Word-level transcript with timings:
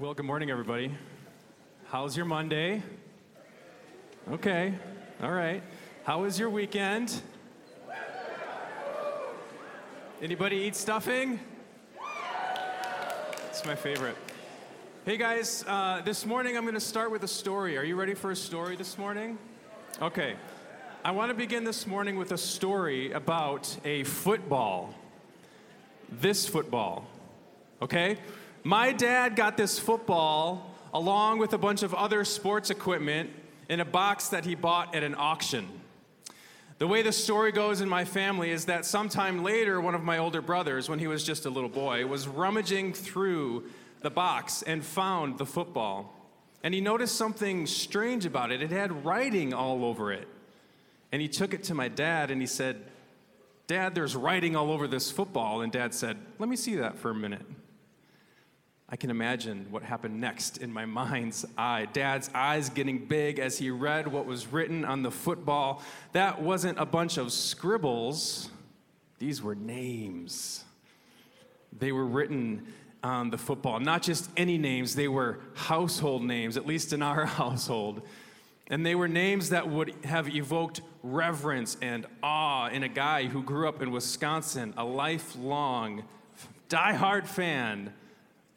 Well, 0.00 0.14
good 0.14 0.24
morning, 0.24 0.50
everybody. 0.50 0.92
How's 1.88 2.16
your 2.16 2.24
Monday? 2.24 2.82
Okay, 4.32 4.72
all 5.22 5.30
right. 5.30 5.62
How 6.04 6.22
was 6.22 6.38
your 6.38 6.48
weekend? 6.48 7.20
Anybody 10.22 10.56
eat 10.56 10.74
stuffing? 10.74 11.38
It's 13.50 13.66
my 13.66 13.74
favorite. 13.74 14.16
Hey 15.04 15.18
guys, 15.18 15.66
uh, 15.68 16.00
this 16.02 16.24
morning 16.24 16.56
I'm 16.56 16.62
going 16.62 16.72
to 16.72 16.80
start 16.80 17.10
with 17.10 17.22
a 17.24 17.28
story. 17.28 17.76
Are 17.76 17.84
you 17.84 17.94
ready 17.94 18.14
for 18.14 18.30
a 18.30 18.36
story 18.36 18.76
this 18.76 18.96
morning? 18.96 19.36
Okay. 20.00 20.34
I 21.04 21.10
want 21.10 21.28
to 21.28 21.34
begin 21.34 21.62
this 21.62 21.86
morning 21.86 22.16
with 22.16 22.32
a 22.32 22.38
story 22.38 23.12
about 23.12 23.76
a 23.84 24.04
football. 24.04 24.94
This 26.10 26.48
football. 26.48 27.06
Okay? 27.82 28.16
My 28.62 28.92
dad 28.92 29.36
got 29.36 29.56
this 29.56 29.78
football 29.78 30.74
along 30.92 31.38
with 31.38 31.52
a 31.52 31.58
bunch 31.58 31.82
of 31.82 31.94
other 31.94 32.24
sports 32.24 32.70
equipment 32.70 33.30
in 33.68 33.80
a 33.80 33.84
box 33.84 34.28
that 34.28 34.44
he 34.44 34.54
bought 34.54 34.94
at 34.94 35.02
an 35.02 35.14
auction. 35.16 35.66
The 36.78 36.86
way 36.86 37.02
the 37.02 37.12
story 37.12 37.52
goes 37.52 37.80
in 37.80 37.88
my 37.88 38.04
family 38.04 38.50
is 38.50 38.66
that 38.66 38.84
sometime 38.84 39.42
later, 39.42 39.80
one 39.80 39.94
of 39.94 40.02
my 40.02 40.18
older 40.18 40.42
brothers, 40.42 40.88
when 40.88 40.98
he 40.98 41.06
was 41.06 41.24
just 41.24 41.46
a 41.46 41.50
little 41.50 41.68
boy, 41.68 42.06
was 42.06 42.26
rummaging 42.26 42.92
through 42.94 43.64
the 44.00 44.10
box 44.10 44.62
and 44.62 44.84
found 44.84 45.38
the 45.38 45.46
football. 45.46 46.14
And 46.62 46.74
he 46.74 46.80
noticed 46.80 47.16
something 47.16 47.66
strange 47.66 48.26
about 48.26 48.50
it. 48.50 48.62
It 48.62 48.70
had 48.70 49.04
writing 49.04 49.54
all 49.54 49.84
over 49.84 50.12
it. 50.12 50.26
And 51.12 51.20
he 51.22 51.28
took 51.28 51.54
it 51.54 51.64
to 51.64 51.74
my 51.74 51.88
dad 51.88 52.30
and 52.30 52.40
he 52.40 52.46
said, 52.46 52.82
Dad, 53.66 53.94
there's 53.94 54.16
writing 54.16 54.56
all 54.56 54.72
over 54.72 54.88
this 54.88 55.10
football. 55.10 55.60
And 55.60 55.70
dad 55.70 55.94
said, 55.94 56.16
Let 56.38 56.48
me 56.48 56.56
see 56.56 56.76
that 56.76 56.98
for 56.98 57.10
a 57.10 57.14
minute. 57.14 57.46
I 58.92 58.96
can 58.96 59.10
imagine 59.10 59.66
what 59.70 59.84
happened 59.84 60.20
next 60.20 60.56
in 60.58 60.72
my 60.72 60.84
mind's 61.00 61.46
eye. 61.56 61.86
Dad's 61.92 62.28
eyes 62.34 62.70
getting 62.70 63.06
big 63.06 63.38
as 63.38 63.58
he 63.58 63.70
read 63.70 64.08
what 64.08 64.26
was 64.26 64.48
written 64.48 64.84
on 64.84 65.02
the 65.02 65.10
football. 65.10 65.82
That 66.12 66.42
wasn't 66.42 66.78
a 66.78 66.86
bunch 66.86 67.16
of 67.16 67.32
scribbles, 67.32 68.50
these 69.18 69.42
were 69.42 69.54
names. 69.54 70.64
They 71.78 71.92
were 71.92 72.06
written 72.06 72.66
on 73.04 73.30
the 73.30 73.38
football. 73.38 73.78
Not 73.78 74.02
just 74.02 74.28
any 74.36 74.58
names, 74.58 74.94
they 74.94 75.08
were 75.08 75.38
household 75.54 76.24
names, 76.24 76.56
at 76.56 76.66
least 76.66 76.92
in 76.92 77.02
our 77.02 77.24
household. 77.26 78.02
And 78.66 78.84
they 78.84 78.94
were 78.94 79.08
names 79.08 79.50
that 79.50 79.68
would 79.68 79.94
have 80.04 80.28
evoked 80.28 80.80
reverence 81.02 81.76
and 81.80 82.06
awe 82.22 82.68
in 82.68 82.82
a 82.82 82.88
guy 82.88 83.26
who 83.26 83.42
grew 83.42 83.68
up 83.68 83.82
in 83.82 83.90
Wisconsin, 83.90 84.74
a 84.76 84.84
lifelong, 84.84 86.04
diehard 86.68 87.26
fan 87.26 87.92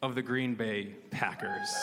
of 0.04 0.14
the 0.14 0.20
Green 0.20 0.54
Bay 0.54 0.88
Packers. 1.10 1.74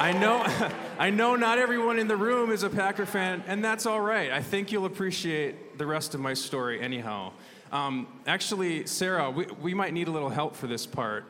I 0.00 0.12
know, 0.12 0.44
I 0.98 1.10
know 1.10 1.36
not 1.36 1.58
everyone 1.58 2.00
in 2.00 2.08
the 2.08 2.16
room 2.16 2.50
is 2.50 2.64
a 2.64 2.70
Packer 2.70 3.06
fan, 3.06 3.44
and 3.46 3.64
that's 3.64 3.86
all 3.86 4.00
right. 4.00 4.32
I 4.32 4.42
think 4.42 4.72
you'll 4.72 4.84
appreciate 4.84 5.78
the 5.78 5.86
rest 5.86 6.16
of 6.16 6.20
my 6.20 6.34
story 6.34 6.80
anyhow. 6.80 7.30
Um, 7.70 8.08
actually, 8.26 8.84
Sarah, 8.86 9.30
we, 9.30 9.46
we 9.62 9.74
might 9.74 9.92
need 9.92 10.08
a 10.08 10.10
little 10.10 10.28
help 10.28 10.56
for 10.56 10.66
this 10.66 10.84
part. 10.84 11.26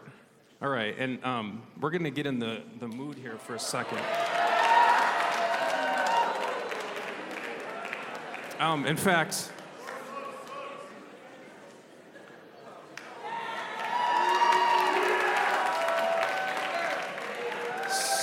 All 0.62 0.70
right, 0.70 0.98
and 0.98 1.22
um, 1.26 1.60
we're 1.78 1.90
going 1.90 2.04
to 2.04 2.10
get 2.10 2.24
in 2.24 2.38
the, 2.38 2.62
the 2.80 2.88
mood 2.88 3.18
here 3.18 3.36
for 3.36 3.56
a 3.56 3.60
second. 3.60 4.00
Um, 8.58 8.86
in 8.86 8.96
fact, 8.96 9.52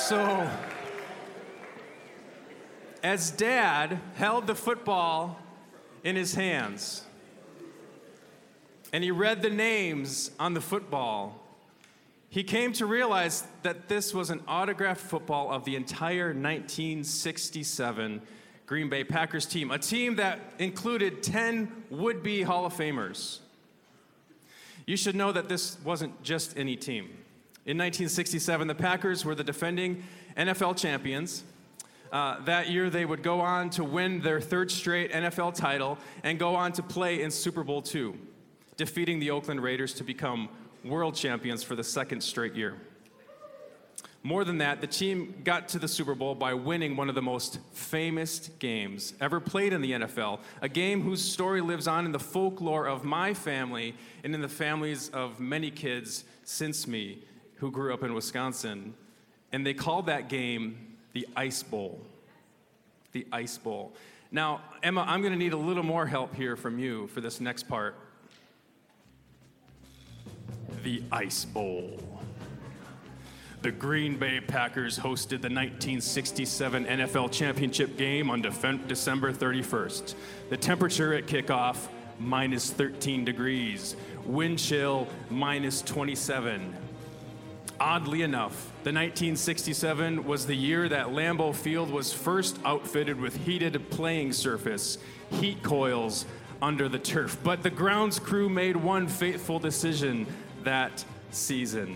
so 0.07 0.47
as 3.01 3.31
dad 3.31 3.99
held 4.13 4.45
the 4.45 4.53
football 4.53 5.39
in 6.03 6.15
his 6.15 6.35
hands, 6.35 7.03
and 8.93 9.03
he 9.03 9.09
read 9.09 9.41
the 9.41 9.49
names 9.49 10.29
on 10.39 10.53
the 10.53 10.61
football, 10.61 11.41
he 12.29 12.43
came 12.43 12.71
to 12.73 12.85
realize 12.85 13.45
that 13.63 13.87
this 13.87 14.13
was 14.13 14.29
an 14.29 14.43
autographed 14.47 15.01
football 15.01 15.51
of 15.51 15.65
the 15.65 15.75
entire 15.75 16.27
1967 16.27 18.21
Green 18.67 18.89
Bay 18.89 19.03
Packers 19.03 19.47
team, 19.47 19.71
a 19.71 19.79
team 19.79 20.17
that 20.17 20.39
included 20.59 21.23
10 21.23 21.85
would 21.89 22.21
be 22.21 22.43
Hall 22.43 22.67
of 22.67 22.73
Famers. 22.73 23.39
You 24.85 24.97
should 24.97 25.15
know 25.15 25.31
that 25.31 25.49
this 25.49 25.77
wasn't 25.83 26.21
just 26.21 26.55
any 26.55 26.75
team. 26.75 27.24
In 27.65 27.77
1967, 27.77 28.67
the 28.67 28.75
Packers 28.75 29.25
were 29.25 29.33
the 29.33 29.43
defending 29.43 30.03
NFL 30.37 30.77
champions. 30.77 31.43
Uh, 32.11 32.39
that 32.45 32.69
year, 32.69 32.91
they 32.91 33.05
would 33.05 33.23
go 33.23 33.41
on 33.41 33.71
to 33.71 33.83
win 33.83 34.21
their 34.21 34.39
third 34.39 34.69
straight 34.69 35.11
NFL 35.11 35.55
title 35.55 35.97
and 36.23 36.37
go 36.37 36.53
on 36.53 36.73
to 36.73 36.83
play 36.83 37.23
in 37.23 37.31
Super 37.31 37.63
Bowl 37.63 37.83
II 37.93 38.13
defeating 38.77 39.19
the 39.19 39.31
Oakland 39.31 39.63
Raiders 39.63 39.95
to 39.95 40.03
become 40.03 40.47
world 40.83 41.15
champions 41.15 41.63
for 41.63 41.75
the 41.75 41.83
second 41.83 42.21
straight 42.21 42.53
year. 42.53 42.75
More 44.21 44.43
than 44.43 44.59
that, 44.59 44.81
the 44.81 44.87
team 44.87 45.41
got 45.43 45.67
to 45.69 45.79
the 45.79 45.87
Super 45.87 46.13
Bowl 46.13 46.35
by 46.35 46.53
winning 46.53 46.95
one 46.95 47.09
of 47.09 47.15
the 47.15 47.21
most 47.21 47.59
famous 47.73 48.49
games 48.59 49.13
ever 49.19 49.39
played 49.39 49.73
in 49.73 49.81
the 49.81 49.91
NFL, 49.91 50.39
a 50.61 50.69
game 50.69 51.01
whose 51.01 51.21
story 51.21 51.61
lives 51.61 51.87
on 51.87 52.05
in 52.05 52.11
the 52.11 52.19
folklore 52.19 52.87
of 52.87 53.03
my 53.03 53.33
family 53.33 53.95
and 54.23 54.35
in 54.35 54.41
the 54.41 54.49
families 54.49 55.09
of 55.09 55.39
many 55.39 55.71
kids 55.71 56.25
since 56.43 56.85
me 56.85 57.23
who 57.57 57.71
grew 57.71 57.93
up 57.93 58.03
in 58.03 58.13
Wisconsin. 58.13 58.93
And 59.51 59.65
they 59.65 59.73
called 59.73 60.07
that 60.07 60.29
game 60.29 60.97
the 61.13 61.27
Ice 61.35 61.63
Bowl. 61.63 62.01
The 63.11 63.25
Ice 63.31 63.57
Bowl. 63.57 63.93
Now, 64.31 64.61
Emma, 64.83 65.05
I'm 65.07 65.21
going 65.21 65.33
to 65.33 65.39
need 65.39 65.53
a 65.53 65.57
little 65.57 65.83
more 65.83 66.05
help 66.05 66.35
here 66.35 66.55
from 66.55 66.79
you 66.79 67.07
for 67.07 67.21
this 67.21 67.39
next 67.39 67.67
part 67.67 67.95
the 70.83 71.01
Ice 71.11 71.45
Bowl. 71.45 71.99
The 73.63 73.71
Green 73.71 74.17
Bay 74.17 74.39
Packers 74.39 74.99
hosted 74.99 75.41
the 75.41 75.49
1967 75.49 76.85
NFL 76.85 77.31
Championship 77.31 77.97
game 77.97 78.29
on 78.29 78.43
December 78.43 79.33
31st. 79.33 80.13
The 80.49 80.57
temperature 80.57 81.15
at 81.15 81.25
kickoff, 81.25 81.87
minus 82.19 82.69
13 82.69 83.25
degrees. 83.25 83.95
Wind 84.25 84.59
chill, 84.59 85.07
minus 85.31 85.81
27. 85.81 86.75
Oddly 87.85 88.23
enough, 88.23 88.71
the 88.83 88.91
1967 88.91 90.23
was 90.23 90.47
the 90.47 90.55
year 90.55 90.89
that 90.89 91.09
Lambeau 91.09 91.53
Field 91.53 91.91
was 91.91 92.11
first 92.11 92.57
outfitted 92.65 93.21
with 93.21 93.35
heated 93.45 93.91
playing 93.91 94.33
surface, 94.33 94.97
heat 95.29 95.61
coils 95.61 96.25
under 96.63 96.89
the 96.89 96.97
turf. 96.97 97.37
But 97.43 97.61
the 97.61 97.69
grounds 97.69 98.17
crew 98.17 98.49
made 98.49 98.75
one 98.75 99.07
fateful 99.07 99.59
decision 99.59 100.25
that 100.63 101.05
season. 101.29 101.95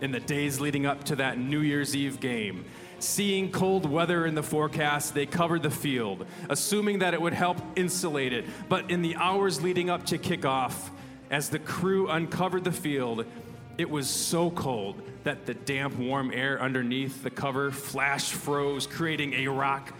In 0.00 0.10
the 0.10 0.18
days 0.18 0.58
leading 0.58 0.84
up 0.84 1.04
to 1.04 1.16
that 1.16 1.38
New 1.38 1.60
Year's 1.60 1.94
Eve 1.94 2.18
game, 2.18 2.64
seeing 2.98 3.52
cold 3.52 3.88
weather 3.88 4.26
in 4.26 4.34
the 4.34 4.42
forecast, 4.42 5.14
they 5.14 5.26
covered 5.26 5.62
the 5.62 5.70
field, 5.70 6.26
assuming 6.48 6.98
that 6.98 7.14
it 7.14 7.22
would 7.22 7.34
help 7.34 7.58
insulate 7.76 8.32
it. 8.32 8.46
But 8.68 8.90
in 8.90 9.00
the 9.00 9.14
hours 9.14 9.62
leading 9.62 9.90
up 9.90 10.06
to 10.06 10.18
kickoff, 10.18 10.90
as 11.30 11.50
the 11.50 11.60
crew 11.60 12.08
uncovered 12.08 12.64
the 12.64 12.72
field, 12.72 13.26
it 13.78 13.88
was 13.88 14.10
so 14.10 14.50
cold 14.50 15.00
that 15.24 15.46
the 15.46 15.54
damp, 15.54 15.96
warm 15.98 16.30
air 16.32 16.60
underneath 16.60 17.22
the 17.22 17.30
cover 17.30 17.70
flash 17.70 18.32
froze, 18.32 18.86
creating 18.86 19.34
a 19.34 19.48
rock 19.48 19.92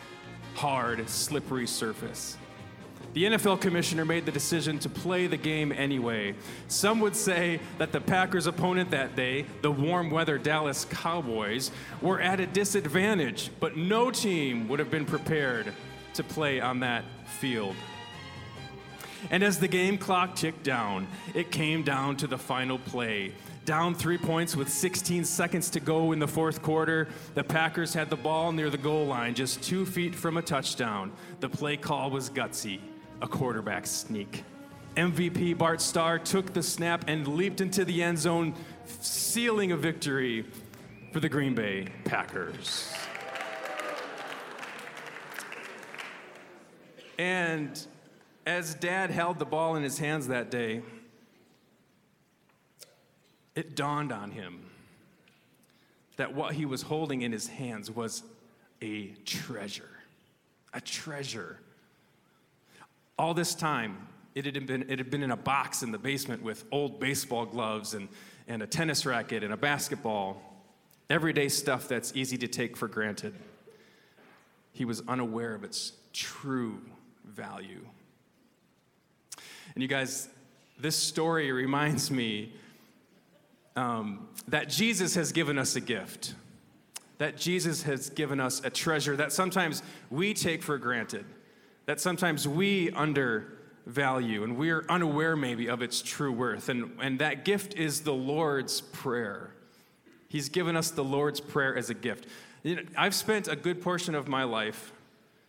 hard, 0.55 1.09
slippery 1.09 1.67
surface. 1.67 2.37
The 3.13 3.25
NFL 3.25 3.61
commissioner 3.61 4.05
made 4.05 4.25
the 4.25 4.31
decision 4.31 4.79
to 4.81 4.89
play 4.89 5.27
the 5.27 5.37
game 5.37 5.73
anyway. 5.73 6.35
Some 6.69 7.01
would 7.01 7.17
say 7.17 7.59
that 7.79 7.91
the 7.91 8.01
Packers' 8.01 8.47
opponent 8.47 8.93
that 8.93 9.17
day, 9.17 9.47
the 9.63 9.71
warm 9.71 10.11
weather 10.11 10.39
Dallas 10.39 10.85
Cowboys, 10.85 11.73
were 12.01 12.21
at 12.21 12.39
a 12.39 12.47
disadvantage, 12.47 13.51
but 13.59 13.77
no 13.77 14.13
team 14.13 14.69
would 14.69 14.79
have 14.79 14.93
been 14.93 15.07
prepared 15.07 15.73
to 16.15 16.23
play 16.23 16.61
on 16.61 16.81
that 16.81 17.05
field. 17.27 17.75
And 19.31 19.43
as 19.43 19.59
the 19.59 19.69
game 19.69 19.99
clock 19.99 20.37
ticked 20.37 20.63
down, 20.63 21.09
it 21.35 21.51
came 21.51 21.83
down 21.83 22.17
to 22.19 22.29
the 22.29 22.39
final 22.39 22.79
play. 22.79 23.33
Down 23.71 23.95
three 23.95 24.19
points 24.19 24.57
with 24.57 24.69
16 24.69 25.25
seconds 25.25 25.71
to 25.71 25.79
go 25.79 26.11
in 26.11 26.19
the 26.19 26.27
fourth 26.27 26.61
quarter, 26.61 27.07
the 27.37 27.45
Packers 27.45 27.95
had 27.95 28.11
the 28.11 28.17
ball 28.17 28.51
near 28.51 28.69
the 28.69 28.77
goal 28.77 29.07
line, 29.07 29.33
just 29.33 29.63
two 29.63 29.87
feet 29.87 30.13
from 30.13 30.39
a 30.39 30.43
touchdown. 30.43 31.13
The 31.39 31.49
play 31.49 31.77
call 31.77 32.11
was 32.11 32.31
gutsy 32.31 32.81
a 33.23 33.29
quarterback 33.29 33.87
sneak. 33.87 34.43
MVP 34.97 35.57
Bart 35.57 35.81
Starr 35.81 36.19
took 36.19 36.53
the 36.53 36.65
snap 36.65 37.05
and 37.07 37.29
leaped 37.29 37.61
into 37.61 37.85
the 37.85 38.03
end 38.03 38.19
zone, 38.19 38.57
sealing 39.03 39.71
a 39.71 39.77
victory 39.77 40.47
for 41.13 41.21
the 41.21 41.29
Green 41.29 41.55
Bay 41.55 41.87
Packers. 42.05 42.93
And 47.21 47.87
as 48.45 48.75
dad 48.75 49.13
held 49.13 49.39
the 49.39 49.45
ball 49.45 49.77
in 49.77 49.85
his 49.85 50.01
hands 50.01 50.27
that 50.27 50.51
day, 50.51 50.83
it 53.55 53.75
dawned 53.75 54.13
on 54.13 54.31
him 54.31 54.61
that 56.17 56.35
what 56.35 56.55
he 56.55 56.67
was 56.67 56.83
holding 56.83 57.23
in 57.23 57.33
his 57.33 57.47
hands 57.47 57.91
was 57.91 58.23
a 58.83 59.07
treasure. 59.25 59.89
A 60.75 60.81
treasure. 60.81 61.59
All 63.19 63.35
this 63.35 63.55
time, 63.55 64.07
it 64.35 64.45
had 64.45 64.67
been, 64.67 64.83
it 64.89 64.99
had 64.99 65.11
been 65.11 65.23
in 65.23 65.31
a 65.31 65.37
box 65.37 65.83
in 65.83 65.93
the 65.93 65.99
basement 65.99 66.43
with 66.43 66.65
old 66.71 67.01
baseball 67.01 67.47
gloves 67.47 67.95
and, 67.95 68.09
and 68.49 68.63
a 68.63 68.67
tennis 68.67 69.05
racket 69.05 69.43
and 69.43 69.53
a 69.53 69.57
basketball, 69.57 70.41
everyday 71.09 71.49
stuff 71.49 71.89
that's 71.89 72.13
easy 72.15 72.37
to 72.39 72.49
take 72.49 72.77
for 72.77 72.87
granted. 72.87 73.35
He 74.73 74.85
was 74.85 75.03
unaware 75.09 75.55
of 75.55 75.65
its 75.65 75.93
true 76.13 76.81
value. 77.25 77.85
And 79.75 79.83
you 79.83 79.89
guys, 79.89 80.29
this 80.79 80.97
story 80.97 81.51
reminds 81.53 82.11
me 82.11 82.53
um, 83.77 84.29
that 84.49 84.69
Jesus 84.69 85.15
has 85.15 85.33
given 85.33 85.59
us 85.59 85.77
a 85.77 85.81
gift, 85.81 86.35
that 87.19 87.37
Jesus 87.37 87.83
has 87.85 88.11
given 88.11 88.41
us 88.41 88.61
a 88.65 88.71
treasure 88.71 89.17
that 89.17 89.33
sometimes 89.33 89.83
we 90.11 90.35
take 90.35 90.63
for 90.63 90.79
granted, 90.79 91.25
that 91.87 92.01
sometimes 92.01 92.49
we 92.49 92.91
undervalue, 92.93 94.45
and 94.45 94.57
we're 94.57 94.85
unaware 94.89 95.37
maybe 95.37 95.69
of 95.69 95.83
its 95.83 96.03
true 96.03 96.33
worth. 96.33 96.69
And, 96.69 96.93
and 97.01 97.19
that 97.21 97.45
gift 97.45 97.75
is 97.75 98.03
the 98.03 98.15
Lord's 98.15 98.81
Prayer. 98.81 99.55
He's 100.29 100.49
given 100.49 100.77
us 100.77 100.91
the 100.91 101.05
Lord's 101.05 101.41
Prayer 101.41 101.77
as 101.77 101.91
a 101.91 101.95
gift. 101.95 102.27
You 102.63 102.77
know, 102.77 102.83
I've 102.97 103.15
spent 103.15 103.49
a 103.49 103.57
good 103.57 103.83
portion 103.83 104.15
of 104.15 104.29
my 104.29 104.45
life 104.45 104.93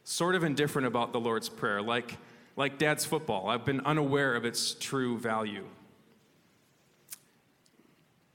sort 0.04 0.36
of 0.36 0.44
indifferent 0.44 0.88
about 0.88 1.14
the 1.14 1.20
Lord's 1.20 1.50
Prayer, 1.50 1.82
like, 1.82 2.18
like 2.56 2.78
dad's 2.78 3.06
football. 3.06 3.50
I've 3.50 3.66
been 3.66 3.82
unaware 3.82 4.36
of 4.36 4.46
its 4.46 4.74
true 4.74 5.18
value. 5.18 5.66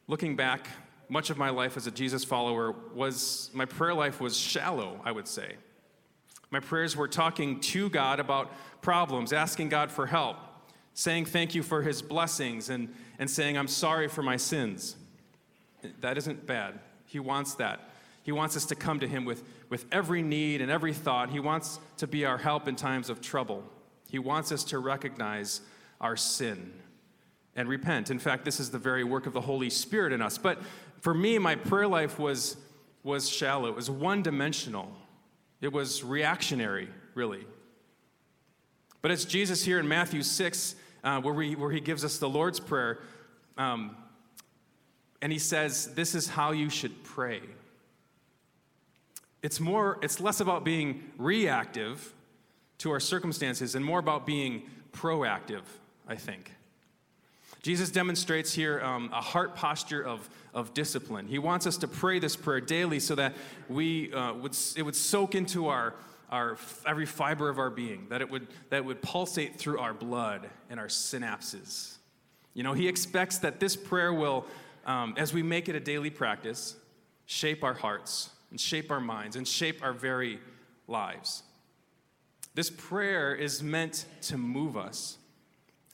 Looking 0.08 0.36
back, 0.36 0.68
much 1.08 1.30
of 1.30 1.38
my 1.38 1.50
life 1.50 1.76
as 1.76 1.88
a 1.88 1.90
Jesus 1.90 2.24
follower 2.24 2.72
was 2.94 3.50
my 3.52 3.64
prayer 3.64 3.94
life 3.94 4.20
was 4.20 4.36
shallow, 4.36 5.00
I 5.04 5.10
would 5.10 5.26
say. 5.26 5.56
My 6.50 6.60
prayers 6.60 6.96
were 6.96 7.08
talking 7.08 7.58
to 7.60 7.90
God 7.90 8.20
about 8.20 8.52
problems, 8.82 9.32
asking 9.32 9.68
God 9.68 9.90
for 9.90 10.06
help, 10.06 10.36
saying 10.94 11.24
thank 11.24 11.56
you 11.56 11.62
for 11.64 11.82
his 11.82 12.02
blessings, 12.02 12.70
and, 12.70 12.94
and 13.18 13.28
saying 13.28 13.58
I'm 13.58 13.66
sorry 13.66 14.06
for 14.06 14.22
my 14.22 14.36
sins. 14.36 14.96
That 16.00 16.16
isn't 16.16 16.46
bad. 16.46 16.78
He 17.06 17.18
wants 17.18 17.54
that. 17.54 17.90
He 18.22 18.30
wants 18.30 18.56
us 18.56 18.66
to 18.66 18.76
come 18.76 19.00
to 19.00 19.08
him 19.08 19.24
with, 19.24 19.42
with 19.70 19.86
every 19.90 20.22
need 20.22 20.60
and 20.60 20.70
every 20.70 20.92
thought. 20.92 21.30
He 21.30 21.40
wants 21.40 21.80
to 21.96 22.06
be 22.06 22.24
our 22.24 22.38
help 22.38 22.68
in 22.68 22.76
times 22.76 23.10
of 23.10 23.20
trouble. 23.20 23.64
He 24.08 24.20
wants 24.20 24.52
us 24.52 24.62
to 24.64 24.78
recognize 24.78 25.62
our 26.00 26.16
sin 26.16 26.72
and 27.56 27.68
repent. 27.68 28.10
In 28.10 28.18
fact, 28.18 28.44
this 28.44 28.60
is 28.60 28.70
the 28.70 28.78
very 28.78 29.02
work 29.02 29.26
of 29.26 29.32
the 29.32 29.40
Holy 29.40 29.70
Spirit 29.70 30.12
in 30.12 30.20
us. 30.20 30.38
But 30.38 30.60
for 31.00 31.14
me, 31.14 31.38
my 31.38 31.56
prayer 31.56 31.88
life 31.88 32.18
was, 32.18 32.56
was 33.02 33.28
shallow, 33.28 33.68
it 33.68 33.74
was 33.74 33.90
one 33.90 34.22
dimensional, 34.22 34.92
it 35.60 35.72
was 35.72 36.04
reactionary, 36.04 36.88
really. 37.14 37.46
But 39.00 39.10
it's 39.10 39.24
Jesus 39.24 39.64
here 39.64 39.78
in 39.78 39.88
Matthew 39.88 40.22
6, 40.22 40.74
uh, 41.02 41.20
where, 41.20 41.32
we, 41.32 41.54
where 41.54 41.70
he 41.70 41.80
gives 41.80 42.04
us 42.04 42.18
the 42.18 42.28
Lord's 42.28 42.60
Prayer, 42.60 42.98
um, 43.56 43.96
and 45.22 45.32
he 45.32 45.38
says, 45.38 45.94
This 45.94 46.14
is 46.14 46.28
how 46.28 46.52
you 46.52 46.68
should 46.68 47.04
pray. 47.04 47.40
It's, 49.42 49.60
more, 49.60 49.98
it's 50.02 50.20
less 50.20 50.40
about 50.40 50.64
being 50.64 51.04
reactive 51.18 52.12
to 52.78 52.90
our 52.90 53.00
circumstances 53.00 53.74
and 53.74 53.84
more 53.84 54.00
about 54.00 54.26
being 54.26 54.64
proactive, 54.92 55.62
I 56.08 56.16
think. 56.16 56.55
Jesus 57.66 57.90
demonstrates 57.90 58.52
here 58.52 58.80
um, 58.80 59.10
a 59.12 59.20
heart 59.20 59.56
posture 59.56 60.00
of, 60.00 60.30
of 60.54 60.72
discipline. 60.72 61.26
He 61.26 61.40
wants 61.40 61.66
us 61.66 61.76
to 61.78 61.88
pray 61.88 62.20
this 62.20 62.36
prayer 62.36 62.60
daily 62.60 63.00
so 63.00 63.16
that 63.16 63.34
we 63.68 64.12
uh, 64.12 64.34
would, 64.34 64.56
it 64.76 64.82
would 64.82 64.94
soak 64.94 65.34
into 65.34 65.66
our, 65.66 65.94
our 66.30 66.58
every 66.86 67.06
fiber 67.06 67.48
of 67.48 67.58
our 67.58 67.70
being, 67.70 68.06
that 68.08 68.20
it 68.20 68.30
would, 68.30 68.46
that 68.70 68.76
it 68.76 68.84
would 68.84 69.02
pulsate 69.02 69.56
through 69.56 69.80
our 69.80 69.92
blood 69.92 70.48
and 70.70 70.78
our 70.78 70.86
synapses. 70.86 71.96
You 72.54 72.62
know, 72.62 72.72
he 72.72 72.86
expects 72.86 73.38
that 73.38 73.58
this 73.58 73.74
prayer 73.74 74.12
will, 74.12 74.46
um, 74.84 75.14
as 75.16 75.34
we 75.34 75.42
make 75.42 75.68
it 75.68 75.74
a 75.74 75.80
daily 75.80 76.10
practice, 76.10 76.76
shape 77.24 77.64
our 77.64 77.74
hearts 77.74 78.30
and 78.52 78.60
shape 78.60 78.92
our 78.92 79.00
minds 79.00 79.34
and 79.34 79.48
shape 79.48 79.82
our 79.82 79.92
very 79.92 80.38
lives. 80.86 81.42
This 82.54 82.70
prayer 82.70 83.34
is 83.34 83.60
meant 83.60 84.04
to 84.22 84.38
move 84.38 84.76
us 84.76 85.18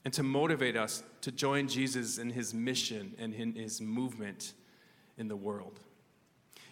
and 0.05 0.13
to 0.13 0.23
motivate 0.23 0.77
us 0.77 1.03
to 1.23 1.33
join 1.33 1.69
Jesus 1.69 2.19
in 2.19 2.31
his 2.31 2.53
mission 2.53 3.15
and 3.19 3.33
in 3.33 3.55
his 3.55 3.81
movement 3.81 4.53
in 5.17 5.29
the 5.29 5.37
world. 5.37 5.81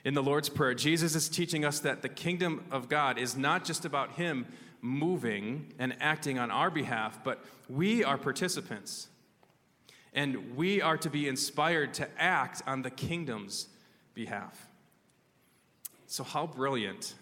In 0.04 0.14
the 0.14 0.22
Lord's 0.22 0.48
Prayer, 0.48 0.74
Jesus 0.74 1.14
is 1.14 1.28
teaching 1.28 1.64
us 1.64 1.80
that 1.80 2.02
the 2.02 2.08
kingdom 2.08 2.64
of 2.70 2.88
God 2.88 3.18
is 3.18 3.36
not 3.36 3.64
just 3.64 3.84
about 3.84 4.12
him 4.12 4.46
moving 4.80 5.72
and 5.78 5.94
acting 6.00 6.38
on 6.38 6.50
our 6.50 6.70
behalf, 6.70 7.20
but 7.22 7.44
we 7.68 8.02
are 8.02 8.18
participants. 8.18 9.08
And 10.12 10.56
we 10.56 10.82
are 10.82 10.96
to 10.98 11.10
be 11.10 11.28
inspired 11.28 11.94
to 11.94 12.08
act 12.20 12.62
on 12.66 12.82
the 12.82 12.90
kingdom's 12.90 13.68
behalf. 14.14 14.68
So, 16.08 16.24
how 16.24 16.48
brilliant, 16.48 17.14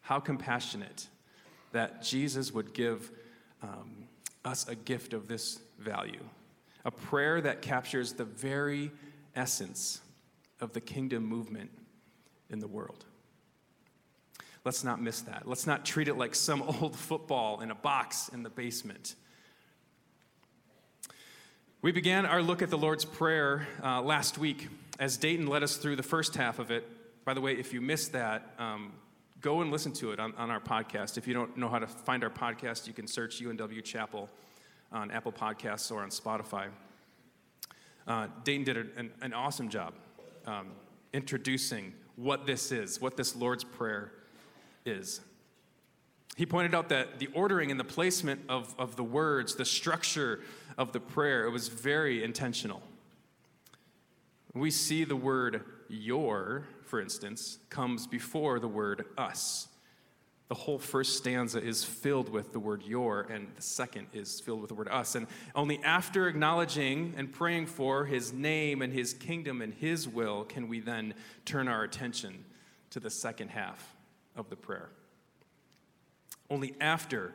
how 0.00 0.18
compassionate 0.18 1.06
that 1.70 2.02
Jesus 2.02 2.52
would 2.52 2.72
give 2.72 3.12
um, 3.62 4.08
us 4.44 4.66
a 4.66 4.74
gift 4.74 5.12
of 5.12 5.28
this 5.28 5.60
value 5.78 6.24
a 6.84 6.90
prayer 6.90 7.40
that 7.40 7.62
captures 7.62 8.14
the 8.14 8.24
very 8.24 8.90
essence 9.34 10.00
of 10.60 10.72
the 10.72 10.80
kingdom 10.80 11.24
movement 11.24 11.70
in 12.50 12.58
the 12.58 12.68
world. 12.68 13.04
Let's 14.64 14.84
not 14.84 15.02
miss 15.02 15.22
that. 15.22 15.48
Let's 15.48 15.66
not 15.66 15.84
treat 15.84 16.08
it 16.08 16.14
like 16.14 16.34
some 16.34 16.62
old 16.80 16.96
football 16.96 17.60
in 17.60 17.70
a 17.70 17.74
box 17.74 18.28
in 18.28 18.42
the 18.42 18.50
basement. 18.50 19.14
We 21.82 21.90
began 21.90 22.26
our 22.26 22.42
look 22.42 22.62
at 22.62 22.70
the 22.70 22.78
Lord's 22.78 23.04
Prayer 23.04 23.66
uh, 23.82 24.00
last 24.02 24.38
week 24.38 24.68
as 25.00 25.16
Dayton 25.16 25.48
led 25.48 25.64
us 25.64 25.76
through 25.76 25.96
the 25.96 26.02
first 26.04 26.36
half 26.36 26.60
of 26.60 26.70
it. 26.70 26.86
By 27.24 27.34
the 27.34 27.40
way, 27.40 27.54
if 27.54 27.72
you 27.72 27.80
missed 27.80 28.12
that, 28.12 28.54
um, 28.58 28.92
go 29.40 29.62
and 29.62 29.72
listen 29.72 29.92
to 29.94 30.12
it 30.12 30.20
on, 30.20 30.32
on 30.36 30.50
our 30.50 30.60
podcast. 30.60 31.18
If 31.18 31.26
you 31.26 31.34
don't 31.34 31.56
know 31.56 31.68
how 31.68 31.80
to 31.80 31.88
find 31.88 32.22
our 32.22 32.30
podcast, 32.30 32.86
you 32.86 32.92
can 32.92 33.08
search 33.08 33.40
UNW 33.42 33.82
Chapel 33.82 34.30
on 34.92 35.10
Apple 35.10 35.32
Podcasts 35.32 35.90
or 35.90 36.02
on 36.02 36.10
Spotify. 36.10 36.68
Uh, 38.06 38.26
Dayton 38.44 38.64
did 38.64 38.76
an, 38.76 39.10
an 39.20 39.32
awesome 39.32 39.68
job 39.68 39.94
um, 40.46 40.68
introducing 41.12 41.92
what 42.16 42.46
this 42.46 42.72
is, 42.72 43.00
what 43.00 43.16
this 43.16 43.34
Lord's 43.36 43.64
Prayer 43.64 44.12
is. 44.84 45.20
He 46.36 46.46
pointed 46.46 46.74
out 46.74 46.88
that 46.88 47.18
the 47.18 47.28
ordering 47.34 47.70
and 47.70 47.78
the 47.78 47.84
placement 47.84 48.40
of, 48.48 48.74
of 48.78 48.96
the 48.96 49.04
words, 49.04 49.54
the 49.54 49.64
structure 49.64 50.40
of 50.78 50.92
the 50.92 51.00
prayer, 51.00 51.44
it 51.44 51.50
was 51.50 51.68
very 51.68 52.24
intentional. 52.24 52.82
We 54.54 54.70
see 54.70 55.04
the 55.04 55.16
word 55.16 55.62
your, 55.88 56.64
for 56.84 57.00
instance, 57.00 57.58
comes 57.68 58.06
before 58.06 58.60
the 58.60 58.68
word 58.68 59.04
us 59.16 59.68
the 60.48 60.54
whole 60.54 60.78
first 60.78 61.16
stanza 61.16 61.62
is 61.62 61.84
filled 61.84 62.28
with 62.28 62.52
the 62.52 62.58
word 62.58 62.82
your, 62.82 63.22
and 63.22 63.48
the 63.56 63.62
second 63.62 64.06
is 64.12 64.40
filled 64.40 64.60
with 64.60 64.68
the 64.68 64.74
word 64.74 64.88
us. 64.88 65.14
And 65.14 65.26
only 65.54 65.82
after 65.82 66.28
acknowledging 66.28 67.14
and 67.16 67.32
praying 67.32 67.66
for 67.66 68.04
his 68.04 68.32
name 68.32 68.82
and 68.82 68.92
his 68.92 69.14
kingdom 69.14 69.62
and 69.62 69.72
his 69.72 70.06
will 70.06 70.44
can 70.44 70.68
we 70.68 70.80
then 70.80 71.14
turn 71.44 71.68
our 71.68 71.84
attention 71.84 72.44
to 72.90 73.00
the 73.00 73.08
second 73.08 73.48
half 73.48 73.94
of 74.36 74.50
the 74.50 74.56
prayer. 74.56 74.90
Only 76.50 76.74
after 76.80 77.32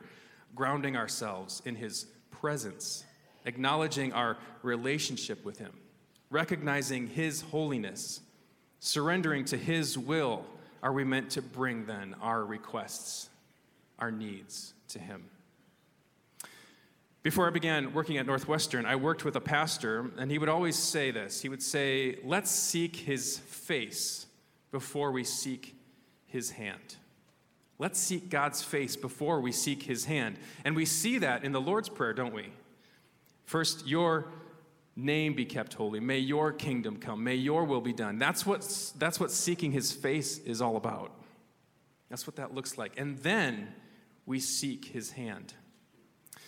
grounding 0.54 0.96
ourselves 0.96 1.60
in 1.64 1.74
his 1.74 2.06
presence, 2.30 3.04
acknowledging 3.44 4.12
our 4.12 4.36
relationship 4.62 5.44
with 5.44 5.58
him, 5.58 5.72
recognizing 6.30 7.08
his 7.08 7.40
holiness, 7.40 8.20
surrendering 8.78 9.44
to 9.46 9.56
his 9.56 9.98
will 9.98 10.44
are 10.82 10.92
we 10.92 11.04
meant 11.04 11.30
to 11.30 11.42
bring 11.42 11.86
then 11.86 12.14
our 12.20 12.44
requests, 12.44 13.28
our 13.98 14.10
needs 14.10 14.74
to 14.88 14.98
Him? 14.98 15.24
Before 17.22 17.46
I 17.46 17.50
began 17.50 17.92
working 17.92 18.16
at 18.16 18.26
Northwestern, 18.26 18.86
I 18.86 18.96
worked 18.96 19.24
with 19.24 19.36
a 19.36 19.40
pastor, 19.40 20.10
and 20.18 20.30
he 20.30 20.38
would 20.38 20.48
always 20.48 20.76
say 20.76 21.10
this. 21.10 21.42
He 21.42 21.48
would 21.48 21.62
say, 21.62 22.18
Let's 22.24 22.50
seek 22.50 22.96
His 22.96 23.38
face 23.38 24.26
before 24.70 25.10
we 25.10 25.24
seek 25.24 25.74
His 26.26 26.52
hand. 26.52 26.96
Let's 27.78 27.98
seek 28.00 28.28
God's 28.28 28.62
face 28.62 28.96
before 28.96 29.40
we 29.40 29.52
seek 29.52 29.82
His 29.82 30.04
hand. 30.04 30.36
And 30.64 30.74
we 30.74 30.84
see 30.84 31.18
that 31.18 31.44
in 31.44 31.52
the 31.52 31.60
Lord's 31.60 31.88
Prayer, 31.88 32.12
don't 32.12 32.34
we? 32.34 32.52
First, 33.44 33.86
your 33.86 34.26
name 34.98 35.34
be 35.34 35.44
kept 35.44 35.74
holy. 35.74 36.00
May 36.00 36.18
your 36.18 36.52
kingdom 36.52 36.96
come. 36.96 37.22
May 37.22 37.36
your 37.36 37.64
will 37.64 37.80
be 37.80 37.92
done. 37.92 38.18
That's 38.18 38.44
what, 38.44 38.92
that's 38.98 39.20
what 39.20 39.30
seeking 39.30 39.72
his 39.72 39.92
face 39.92 40.38
is 40.38 40.60
all 40.60 40.76
about. 40.76 41.12
That's 42.10 42.26
what 42.26 42.36
that 42.36 42.54
looks 42.54 42.76
like. 42.76 42.92
And 42.98 43.18
then 43.18 43.68
we 44.26 44.40
seek 44.40 44.86
his 44.86 45.12
hand. 45.12 45.54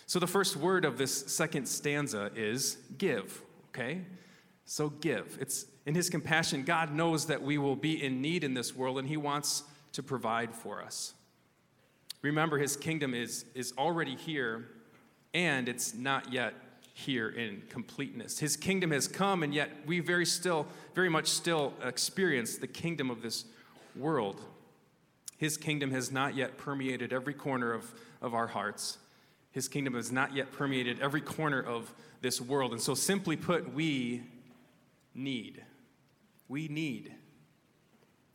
So 0.05 0.19
the 0.19 0.27
first 0.27 0.57
word 0.57 0.83
of 0.83 0.97
this 0.97 1.15
second 1.33 1.67
stanza 1.67 2.31
is 2.35 2.77
give, 2.97 3.41
okay? 3.69 4.01
So 4.65 4.89
give. 4.89 5.37
It's 5.39 5.65
in 5.85 5.95
His 5.95 6.09
compassion, 6.09 6.63
God 6.63 6.93
knows 6.93 7.25
that 7.27 7.41
we 7.41 7.57
will 7.57 7.75
be 7.75 8.03
in 8.03 8.21
need 8.21 8.43
in 8.43 8.53
this 8.53 8.75
world, 8.75 8.99
and 8.99 9.07
He 9.07 9.17
wants 9.17 9.63
to 9.93 10.03
provide 10.03 10.53
for 10.53 10.81
us. 10.81 11.13
Remember, 12.21 12.57
His 12.57 12.75
kingdom 12.75 13.13
is, 13.13 13.45
is 13.55 13.73
already 13.77 14.15
here, 14.15 14.67
and 15.33 15.67
it's 15.67 15.93
not 15.93 16.31
yet 16.31 16.53
here 16.93 17.29
in 17.29 17.63
completeness. 17.69 18.39
His 18.39 18.55
kingdom 18.55 18.91
has 18.91 19.07
come, 19.07 19.43
and 19.43 19.53
yet 19.53 19.69
we 19.85 19.99
very 19.99 20.25
still, 20.25 20.67
very 20.93 21.09
much 21.09 21.27
still 21.27 21.73
experience 21.83 22.57
the 22.57 22.67
kingdom 22.67 23.09
of 23.09 23.21
this 23.21 23.45
world. 23.95 24.41
His 25.37 25.57
kingdom 25.57 25.91
has 25.91 26.11
not 26.11 26.35
yet 26.35 26.57
permeated 26.57 27.13
every 27.13 27.33
corner 27.33 27.73
of, 27.73 27.91
of 28.21 28.33
our 28.33 28.47
hearts. 28.47 28.97
His 29.51 29.67
kingdom 29.67 29.95
has 29.95 30.11
not 30.11 30.35
yet 30.35 30.51
permeated 30.51 30.99
every 30.99 31.21
corner 31.21 31.61
of 31.61 31.93
this 32.21 32.39
world. 32.39 32.71
And 32.71 32.81
so, 32.81 32.93
simply 32.93 33.35
put, 33.35 33.73
we 33.73 34.23
need. 35.15 35.63
We 36.47 36.67
need. 36.67 37.13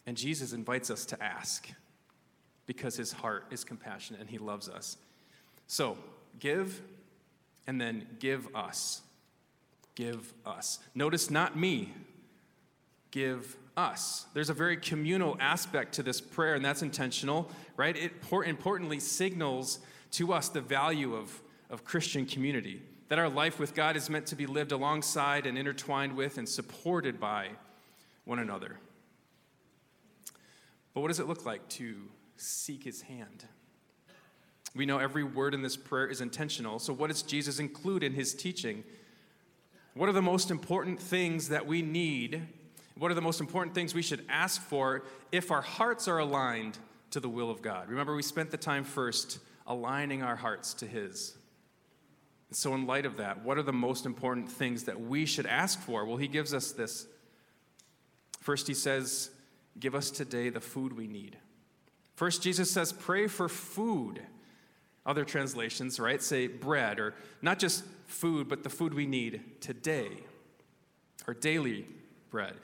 And 0.07 0.17
Jesus 0.17 0.53
invites 0.53 0.91
us 0.91 1.05
to 1.07 1.23
ask 1.23 1.69
because 2.67 2.97
his 2.97 3.13
heart 3.13 3.47
is 3.51 3.65
compassionate 3.65 4.21
and 4.21 4.29
he 4.29 4.39
loves 4.39 4.69
us. 4.69 4.97
So, 5.67 5.97
give 6.39 6.83
and 7.67 7.81
then 7.81 8.07
give 8.19 8.55
us. 8.55 9.03
Give 9.95 10.33
us. 10.45 10.79
Notice 10.95 11.31
not 11.31 11.57
me, 11.57 11.93
give 13.11 13.57
us. 13.77 14.27
There's 14.35 14.51
a 14.51 14.55
very 14.55 14.77
communal 14.77 15.37
aspect 15.41 15.95
to 15.95 16.03
this 16.03 16.21
prayer, 16.21 16.55
and 16.55 16.65
that's 16.65 16.83
intentional, 16.83 17.51
right? 17.77 17.97
It 17.97 18.13
importantly 18.31 19.01
signals 19.01 19.81
to 20.13 20.33
us 20.33 20.49
the 20.49 20.61
value 20.61 21.15
of, 21.15 21.41
of 21.71 21.85
Christian 21.85 22.27
community, 22.27 22.83
that 23.09 23.19
our 23.19 23.29
life 23.29 23.59
with 23.59 23.75
God 23.75 23.97
is 23.97 24.11
meant 24.11 24.27
to 24.27 24.37
be 24.37 24.47
lived 24.47 24.73
alongside 24.73 25.47
and 25.47 25.59
intertwined 25.59 26.17
with 26.17 26.39
and 26.39 26.49
supported 26.49 27.21
by 27.21 27.49
one 28.25 28.39
another. 28.39 28.79
But 30.95 31.01
what 31.01 31.09
does 31.09 31.21
it 31.21 31.27
look 31.27 31.45
like 31.45 31.69
to 31.71 31.97
seek 32.37 32.85
his 32.85 33.03
hand? 33.03 33.45
We 34.77 34.87
know 34.87 34.99
every 34.99 35.25
word 35.25 35.55
in 35.55 35.63
this 35.63 35.77
prayer 35.77 36.07
is 36.07 36.21
intentional. 36.21 36.79
So, 36.79 36.93
what 36.93 37.09
does 37.09 37.23
Jesus 37.23 37.59
include 37.59 38.03
in 38.03 38.13
his 38.13 38.35
teaching? 38.35 38.85
What 39.95 40.11
are 40.11 40.13
the 40.13 40.21
most 40.23 40.51
important 40.51 41.01
things 41.01 41.49
that 41.49 41.67
we 41.67 41.81
need? 41.81 42.47
What 42.99 43.11
are 43.11 43.15
the 43.15 43.23
most 43.23 43.41
important 43.41 43.75
things 43.75 43.95
we 43.95 44.03
should 44.03 44.25
ask 44.29 44.61
for 44.61 45.05
if 45.33 45.51
our 45.51 45.63
hearts 45.63 46.09
are 46.09 46.19
aligned 46.19 46.77
to 47.11 47.21
the 47.21 47.29
will 47.29 47.51
of 47.51 47.63
God? 47.63 47.89
Remember, 47.89 48.15
we 48.15 48.23
spent 48.23 48.51
the 48.51 48.59
time 48.59 48.85
first 48.85 49.39
aligning 49.67 50.23
our 50.23 50.37
hearts 50.37 50.75
to 50.75 50.87
His. 50.87 51.37
So, 52.53 52.75
in 52.75 52.87
light 52.87 53.07
of 53.07 53.17
that, 53.17 53.43
what 53.43 53.57
are 53.57 53.63
the 53.63 53.73
most 53.73 54.05
important 54.05 54.53
things 54.53 54.85
that 54.85 55.01
we 55.01 55.25
should 55.25 55.47
ask 55.47 55.81
for? 55.81 56.05
Well, 56.05 56.19
He 56.19 56.29
gives 56.29 56.53
us 56.53 56.73
this. 56.73 57.07
First, 58.41 58.67
He 58.67 58.75
says, 58.75 59.31
Give 59.81 59.95
us 59.95 60.11
today 60.11 60.51
the 60.51 60.61
food 60.61 60.97
we 60.97 61.07
need. 61.07 61.39
First, 62.15 62.43
Jesus 62.43 62.71
says, 62.71 62.93
Pray 62.93 63.27
for 63.27 63.49
food. 63.49 64.21
Other 65.07 65.25
translations, 65.25 66.01
right, 66.01 66.21
say 66.21 66.49
bread, 66.49 66.99
or 66.99 67.15
not 67.41 67.59
just 67.59 67.85
food, 68.07 68.49
but 68.49 68.65
the 68.65 68.69
food 68.69 68.93
we 68.93 69.07
need 69.07 69.41
today, 69.61 70.11
our 71.29 71.35
daily 71.35 71.87
bread. 72.31 72.55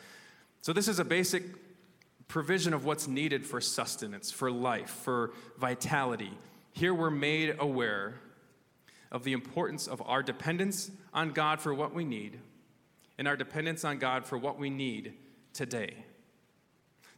So, 0.61 0.72
this 0.72 0.88
is 0.88 0.99
a 0.99 1.04
basic 1.04 1.44
provision 2.26 2.75
of 2.75 2.84
what's 2.84 3.06
needed 3.06 3.46
for 3.46 3.61
sustenance, 3.61 4.30
for 4.30 4.50
life, 4.50 4.90
for 4.90 5.32
vitality. 5.58 6.32
Here 6.72 6.92
we're 6.92 7.11
made 7.11 7.56
aware 7.58 8.14
of 9.12 9.22
the 9.22 9.34
importance 9.34 9.87
of 9.87 10.02
our 10.06 10.22
dependence 10.22 10.90
on 11.12 11.32
God 11.32 11.61
for 11.61 11.72
what 11.72 11.94
we 11.94 12.04
need 12.04 12.40
and 13.18 13.28
our 13.28 13.37
dependence 13.37 13.84
on 13.84 13.99
God 13.99 14.25
for 14.25 14.38
what 14.38 14.58
we 14.58 14.70
need 14.70 15.12
today. 15.52 15.94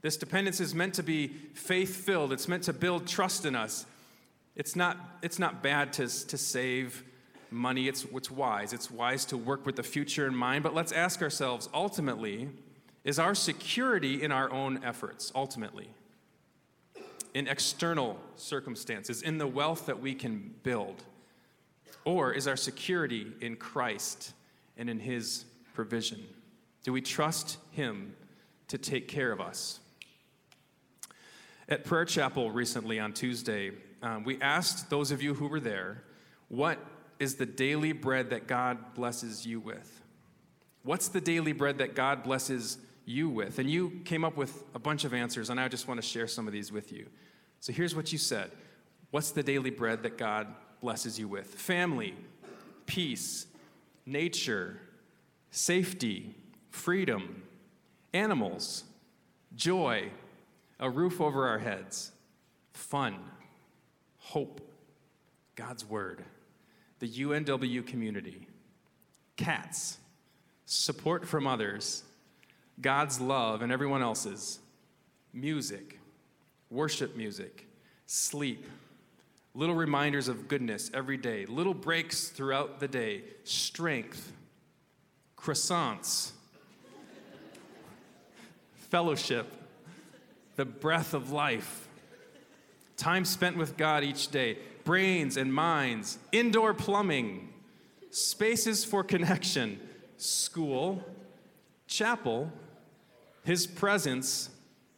This 0.03 0.17
dependence 0.17 0.61
is 0.61 0.75
meant 0.75 0.95
to 0.95 1.03
be 1.03 1.29
faith 1.29 1.97
filled, 2.05 2.33
it's 2.33 2.49
meant 2.49 2.65
to 2.65 2.73
build 2.73 3.07
trust 3.07 3.47
in 3.47 3.55
us. 3.55 3.87
It's 4.57 4.77
not, 4.77 5.19
it's 5.23 5.39
not 5.39 5.63
bad 5.63 5.93
to, 5.95 6.07
to 6.27 6.39
save 6.39 7.03
money, 7.51 7.89
it's, 7.89 8.05
it's 8.13 8.31
wise. 8.31 8.73
It's 8.73 8.91
wise 8.91 9.25
to 9.27 9.37
work 9.37 9.67
with 9.67 9.77
the 9.77 9.83
future 9.83 10.27
in 10.27 10.35
mind. 10.35 10.63
But 10.63 10.75
let's 10.75 10.93
ask 10.93 11.23
ourselves 11.23 11.69
ultimately, 11.73 12.49
is 13.05 13.19
our 13.19 13.35
security 13.35 14.23
in 14.23 14.33
our 14.33 14.51
own 14.51 14.83
efforts, 14.85 15.33
ultimately? 15.35 15.89
In 17.33 17.49
external 17.49 18.19
circumstances, 18.37 19.23
in 19.23 19.39
the 19.39 19.47
wealth 19.47 19.87
that 19.87 20.01
we 20.01 20.15
can 20.15 20.55
build? 20.63 21.03
Or 22.05 22.33
is 22.33 22.47
our 22.47 22.57
security 22.57 23.33
in 23.41 23.57
Christ 23.57 24.33
and 24.77 24.89
in 24.89 25.01
His 25.01 25.45
provision? 25.75 26.23
Do 26.83 26.93
we 26.93 27.01
trust 27.01 27.59
Him 27.73 28.15
to 28.69 28.79
take 28.79 29.09
care 29.09 29.33
of 29.33 29.41
us? 29.41 29.81
At 31.69 31.85
Prayer 31.85 32.05
Chapel 32.05 32.51
recently 32.51 33.01
on 33.01 33.13
Tuesday, 33.15 33.73
um, 34.05 34.23
we 34.23 34.39
asked 34.43 34.91
those 34.91 35.11
of 35.11 35.23
you 35.23 35.33
who 35.33 35.49
were 35.49 35.61
there, 35.61 36.05
what 36.49 36.79
is 37.19 37.37
the 37.37 37.47
daily 37.47 37.93
bread 37.93 38.31
that 38.31 38.47
God 38.47 38.95
blesses 38.95 39.47
you 39.47 39.61
with? 39.61 40.03
What's 40.83 41.09
the 41.09 41.23
daily 41.23 41.55
bread 41.55 41.79
that 41.79 41.95
God 41.95 42.23
blesses 42.23 42.77
you 43.07 43.31
with? 43.31 43.59
And 43.59 43.71
you 43.71 44.03
came 44.05 44.23
up 44.23 44.37
with 44.37 44.63
a 44.75 44.79
bunch 44.79 45.05
of 45.05 45.15
answers, 45.15 45.49
and 45.49 45.59
I 45.59 45.69
just 45.69 45.89
want 45.89 46.03
to 46.03 46.07
share 46.07 46.27
some 46.27 46.47
of 46.47 46.53
these 46.53 46.71
with 46.71 46.93
you. 46.93 47.07
So 47.61 47.73
here's 47.73 47.97
what 47.97 48.13
you 48.13 48.19
said 48.19 48.51
What's 49.11 49.31
the 49.31 49.43
daily 49.43 49.71
bread 49.71 50.03
that 50.03 50.19
God 50.19 50.49
blesses 50.83 51.19
you 51.19 51.27
with? 51.27 51.47
Family, 51.47 52.15
peace, 52.85 53.47
nature, 54.05 54.81
safety, 55.51 56.35
freedom, 56.69 57.43
animals, 58.13 58.85
joy, 59.57 60.11
a 60.79 60.91
roof 60.91 61.23
over 61.23 61.49
our 61.49 61.59
heads, 61.59 62.13
fun, 62.75 63.17
hope, 64.25 64.61
God's 65.55 65.85
Word, 65.85 66.25
the 66.99 67.09
UNW 67.09 67.87
community, 67.87 68.47
cats, 69.37 69.99
support 70.65 71.27
from 71.27 71.47
others, 71.47 72.03
God's 72.81 73.21
love 73.21 73.63
and 73.63 73.71
everyone 73.71 74.03
else's, 74.03 74.59
music, 75.33 76.01
worship 76.71 77.17
music, 77.17 77.67
sleep, 78.07 78.67
little 79.55 79.75
reminders 79.75 80.27
of 80.29 80.49
goodness 80.49 80.91
every 80.95 81.17
day, 81.17 81.47
little 81.47 81.75
breaks 81.75 82.29
throughout 82.29 82.81
the 82.81 82.89
day, 82.89 83.23
strength, 83.45 84.33
croissants, 85.37 86.33
fellowship, 88.91 89.47
the 90.57 90.65
breath 90.65 91.15
of 91.15 91.31
life 91.31 91.89
time 92.97 93.25
spent 93.25 93.57
with 93.57 93.77
God 93.77 94.05
each 94.05 94.29
day, 94.29 94.59
brains 94.85 95.37
and 95.37 95.53
minds, 95.53 96.19
indoor 96.33 96.75
plumbing, 96.75 97.49
spaces 98.11 98.85
for 98.85 99.03
connection, 99.03 99.81
school, 100.17 101.03
chapel, 101.87 102.53
His 103.45 103.67
presence, 103.67 104.51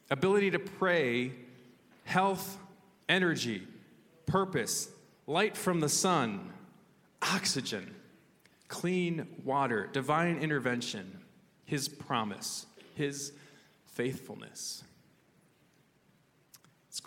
ability 0.09 0.51
to 0.51 0.59
pray, 0.59 1.33
health, 2.03 2.57
energy, 3.09 3.67
purpose, 4.25 4.89
light 5.25 5.57
from 5.57 5.79
the 5.79 5.89
sun, 5.89 6.53
oxygen, 7.21 7.95
clean 8.67 9.27
water, 9.43 9.89
divine 9.91 10.37
intervention, 10.37 11.19
His 11.65 11.87
promise, 11.87 12.65
His 12.95 13.31
faithfulness. 13.85 14.83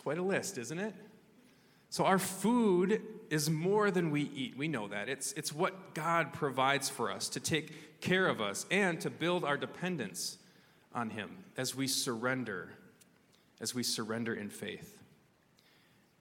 Quite 0.01 0.17
a 0.17 0.23
list, 0.23 0.57
isn't 0.57 0.79
it? 0.79 0.95
So, 1.91 2.07
our 2.07 2.19
food 2.19 3.03
is 3.29 3.51
more 3.51 3.91
than 3.91 4.11
we 4.11 4.23
eat. 4.23 4.57
We 4.57 4.67
know 4.67 4.89
that. 4.89 5.11
It's, 5.11 5.33
it's 5.33 5.53
what 5.53 5.93
God 5.93 6.33
provides 6.33 6.89
for 6.89 7.11
us 7.11 7.29
to 7.31 7.41
take 7.41 8.01
care 8.01 8.27
of 8.27 8.41
us 8.41 8.65
and 8.71 8.99
to 9.03 9.11
build 9.11 9.45
our 9.45 9.59
dependence 9.59 10.39
on 10.95 11.11
Him 11.11 11.45
as 11.59 11.75
we 11.75 11.87
surrender, 11.87 12.71
as 13.61 13.75
we 13.75 13.83
surrender 13.83 14.33
in 14.33 14.49
faith. 14.49 14.97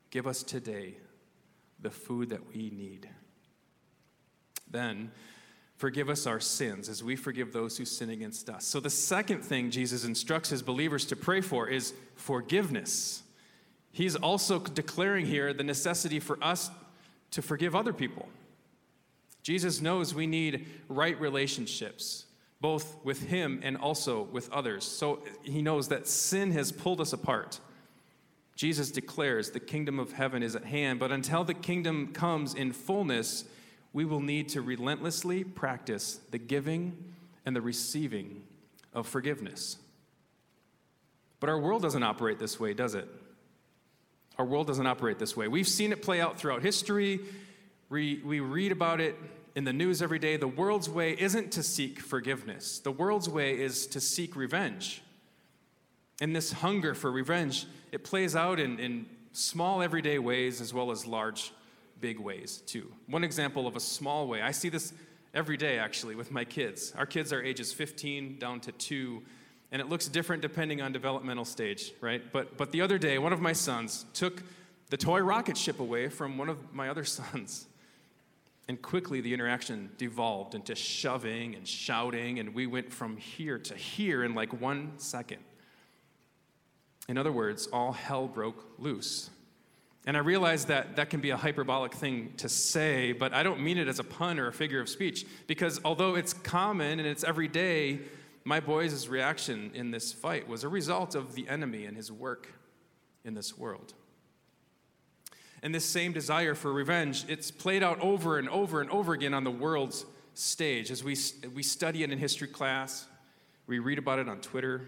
Give 0.09 0.27
us 0.27 0.43
today 0.43 0.97
the 1.79 1.91
food 1.91 2.31
that 2.31 2.53
we 2.53 2.71
need. 2.71 3.07
Then, 4.69 5.11
forgive 5.77 6.09
us 6.09 6.27
our 6.27 6.41
sins 6.41 6.89
as 6.89 7.01
we 7.01 7.15
forgive 7.15 7.53
those 7.53 7.77
who 7.77 7.85
sin 7.85 8.09
against 8.09 8.49
us. 8.49 8.65
So, 8.65 8.81
the 8.81 8.89
second 8.89 9.45
thing 9.45 9.71
Jesus 9.71 10.03
instructs 10.03 10.49
his 10.49 10.63
believers 10.63 11.05
to 11.05 11.15
pray 11.15 11.39
for 11.39 11.69
is 11.69 11.93
forgiveness. 12.15 13.23
He's 13.91 14.15
also 14.15 14.59
declaring 14.59 15.25
here 15.25 15.53
the 15.53 15.63
necessity 15.63 16.19
for 16.19 16.37
us 16.43 16.69
to 17.31 17.41
forgive 17.41 17.75
other 17.75 17.93
people. 17.93 18.27
Jesus 19.43 19.81
knows 19.81 20.13
we 20.13 20.27
need 20.27 20.67
right 20.87 21.19
relationships, 21.19 22.25
both 22.61 22.97
with 23.03 23.23
Him 23.23 23.59
and 23.63 23.77
also 23.77 24.23
with 24.23 24.51
others. 24.51 24.83
So 24.83 25.23
He 25.43 25.61
knows 25.61 25.87
that 25.87 26.07
sin 26.07 26.51
has 26.51 26.71
pulled 26.71 27.01
us 27.01 27.13
apart. 27.13 27.59
Jesus 28.55 28.91
declares 28.91 29.51
the 29.51 29.59
kingdom 29.59 29.99
of 29.99 30.11
heaven 30.11 30.43
is 30.43 30.55
at 30.55 30.65
hand, 30.65 30.99
but 30.99 31.11
until 31.11 31.43
the 31.43 31.53
kingdom 31.53 32.11
comes 32.13 32.53
in 32.53 32.73
fullness, 32.73 33.45
we 33.93 34.05
will 34.05 34.19
need 34.19 34.49
to 34.49 34.61
relentlessly 34.61 35.43
practice 35.43 36.19
the 36.31 36.37
giving 36.37 37.11
and 37.45 37.55
the 37.55 37.61
receiving 37.61 38.43
of 38.93 39.07
forgiveness. 39.07 39.77
But 41.39 41.49
our 41.49 41.59
world 41.59 41.81
doesn't 41.81 42.03
operate 42.03 42.37
this 42.37 42.59
way, 42.59 42.73
does 42.73 42.95
it? 42.95 43.07
Our 44.39 44.45
world 44.45 44.67
doesn't 44.67 44.87
operate 44.87 45.19
this 45.19 45.35
way. 45.35 45.49
We've 45.49 45.67
seen 45.67 45.91
it 45.91 46.01
play 46.01 46.21
out 46.21 46.39
throughout 46.39 46.63
history. 46.63 47.19
We, 47.89 48.21
we 48.23 48.39
read 48.39 48.71
about 48.71 49.01
it 49.01 49.17
in 49.53 49.65
the 49.65 49.73
news 49.73 50.01
every 50.01 50.17
day. 50.17 50.37
The 50.37 50.47
world's 50.47 50.89
way 50.89 51.11
isn't 51.11 51.51
to 51.51 51.63
seek 51.63 51.99
forgiveness, 51.99 52.79
the 52.79 52.91
world's 52.91 53.29
way 53.29 53.59
is 53.59 53.85
to 53.87 53.99
seek 53.99 54.37
revenge. 54.37 55.03
And 56.21 56.35
this 56.35 56.51
hunger 56.51 56.95
for 56.95 57.11
revenge, 57.11 57.65
it 57.91 58.03
plays 58.03 58.35
out 58.35 58.59
in, 58.59 58.79
in 58.79 59.05
small 59.31 59.81
everyday 59.81 60.19
ways 60.19 60.59
as 60.59 60.73
well 60.73 60.91
as 60.91 61.05
large, 61.05 61.53
big 61.99 62.19
ways, 62.19 62.61
too. 62.65 62.91
One 63.07 63.23
example 63.23 63.67
of 63.67 63.75
a 63.75 63.79
small 63.79 64.27
way, 64.27 64.41
I 64.41 64.51
see 64.51 64.67
this 64.67 64.93
every 65.33 65.55
day 65.55 65.79
actually 65.79 66.15
with 66.15 66.31
my 66.31 66.43
kids. 66.43 66.93
Our 66.97 67.05
kids 67.05 67.31
are 67.31 67.41
ages 67.41 67.71
15 67.71 68.37
down 68.37 68.59
to 68.61 68.71
2 68.73 69.21
and 69.71 69.81
it 69.81 69.89
looks 69.89 70.07
different 70.07 70.41
depending 70.41 70.81
on 70.81 70.91
developmental 70.91 71.45
stage, 71.45 71.93
right? 72.01 72.21
But 72.31 72.57
but 72.57 72.71
the 72.71 72.81
other 72.81 72.97
day 72.97 73.17
one 73.17 73.33
of 73.33 73.41
my 73.41 73.53
sons 73.53 74.05
took 74.13 74.43
the 74.89 74.97
toy 74.97 75.19
rocket 75.19 75.57
ship 75.57 75.79
away 75.79 76.09
from 76.09 76.37
one 76.37 76.49
of 76.49 76.73
my 76.73 76.89
other 76.89 77.05
sons. 77.05 77.67
And 78.67 78.79
quickly 78.79 79.19
the 79.19 79.33
interaction 79.33 79.89
devolved 79.97 80.53
into 80.53 80.75
shoving 80.75 81.55
and 81.55 81.67
shouting 81.67 82.39
and 82.39 82.53
we 82.53 82.67
went 82.67 82.91
from 82.91 83.17
here 83.17 83.57
to 83.57 83.75
here 83.75 84.23
in 84.23 84.35
like 84.35 84.59
1 84.59 84.93
second. 84.97 85.39
In 87.07 87.17
other 87.17 87.31
words, 87.31 87.67
all 87.73 87.91
hell 87.91 88.27
broke 88.27 88.63
loose. 88.77 89.31
And 90.05 90.15
I 90.15 90.19
realize 90.21 90.65
that 90.65 90.95
that 90.95 91.09
can 91.09 91.19
be 91.19 91.31
a 91.31 91.37
hyperbolic 91.37 91.93
thing 91.93 92.33
to 92.37 92.47
say, 92.47 93.11
but 93.11 93.33
I 93.33 93.43
don't 93.43 93.61
mean 93.61 93.77
it 93.77 93.87
as 93.87 93.99
a 93.99 94.03
pun 94.03 94.39
or 94.39 94.47
a 94.47 94.53
figure 94.53 94.79
of 94.79 94.87
speech, 94.87 95.25
because 95.45 95.81
although 95.83 96.15
it's 96.15 96.33
common 96.33 96.99
and 96.99 97.07
it's 97.07 97.23
everyday, 97.23 97.99
my 98.43 98.59
boys' 98.59 99.07
reaction 99.07 99.71
in 99.73 99.91
this 99.91 100.11
fight 100.11 100.47
was 100.47 100.63
a 100.63 100.69
result 100.69 101.15
of 101.15 101.35
the 101.35 101.47
enemy 101.47 101.85
and 101.85 101.95
his 101.95 102.11
work 102.11 102.47
in 103.23 103.33
this 103.33 103.57
world. 103.57 103.93
And 105.61 105.75
this 105.75 105.85
same 105.85 106.13
desire 106.13 106.55
for 106.55 106.71
revenge, 106.71 107.25
it's 107.27 107.51
played 107.51 107.83
out 107.83 107.99
over 107.99 108.39
and 108.39 108.49
over 108.49 108.81
and 108.81 108.89
over 108.89 109.13
again 109.13 109.33
on 109.33 109.43
the 109.43 109.51
world's 109.51 110.05
stage. 110.33 110.89
As 110.89 111.03
we, 111.03 111.17
we 111.53 111.63
study 111.63 112.03
it 112.03 112.11
in 112.11 112.17
history 112.17 112.47
class, 112.47 113.05
we 113.67 113.79
read 113.79 113.97
about 113.97 114.19
it 114.19 114.29
on 114.29 114.39
Twitter. 114.39 114.87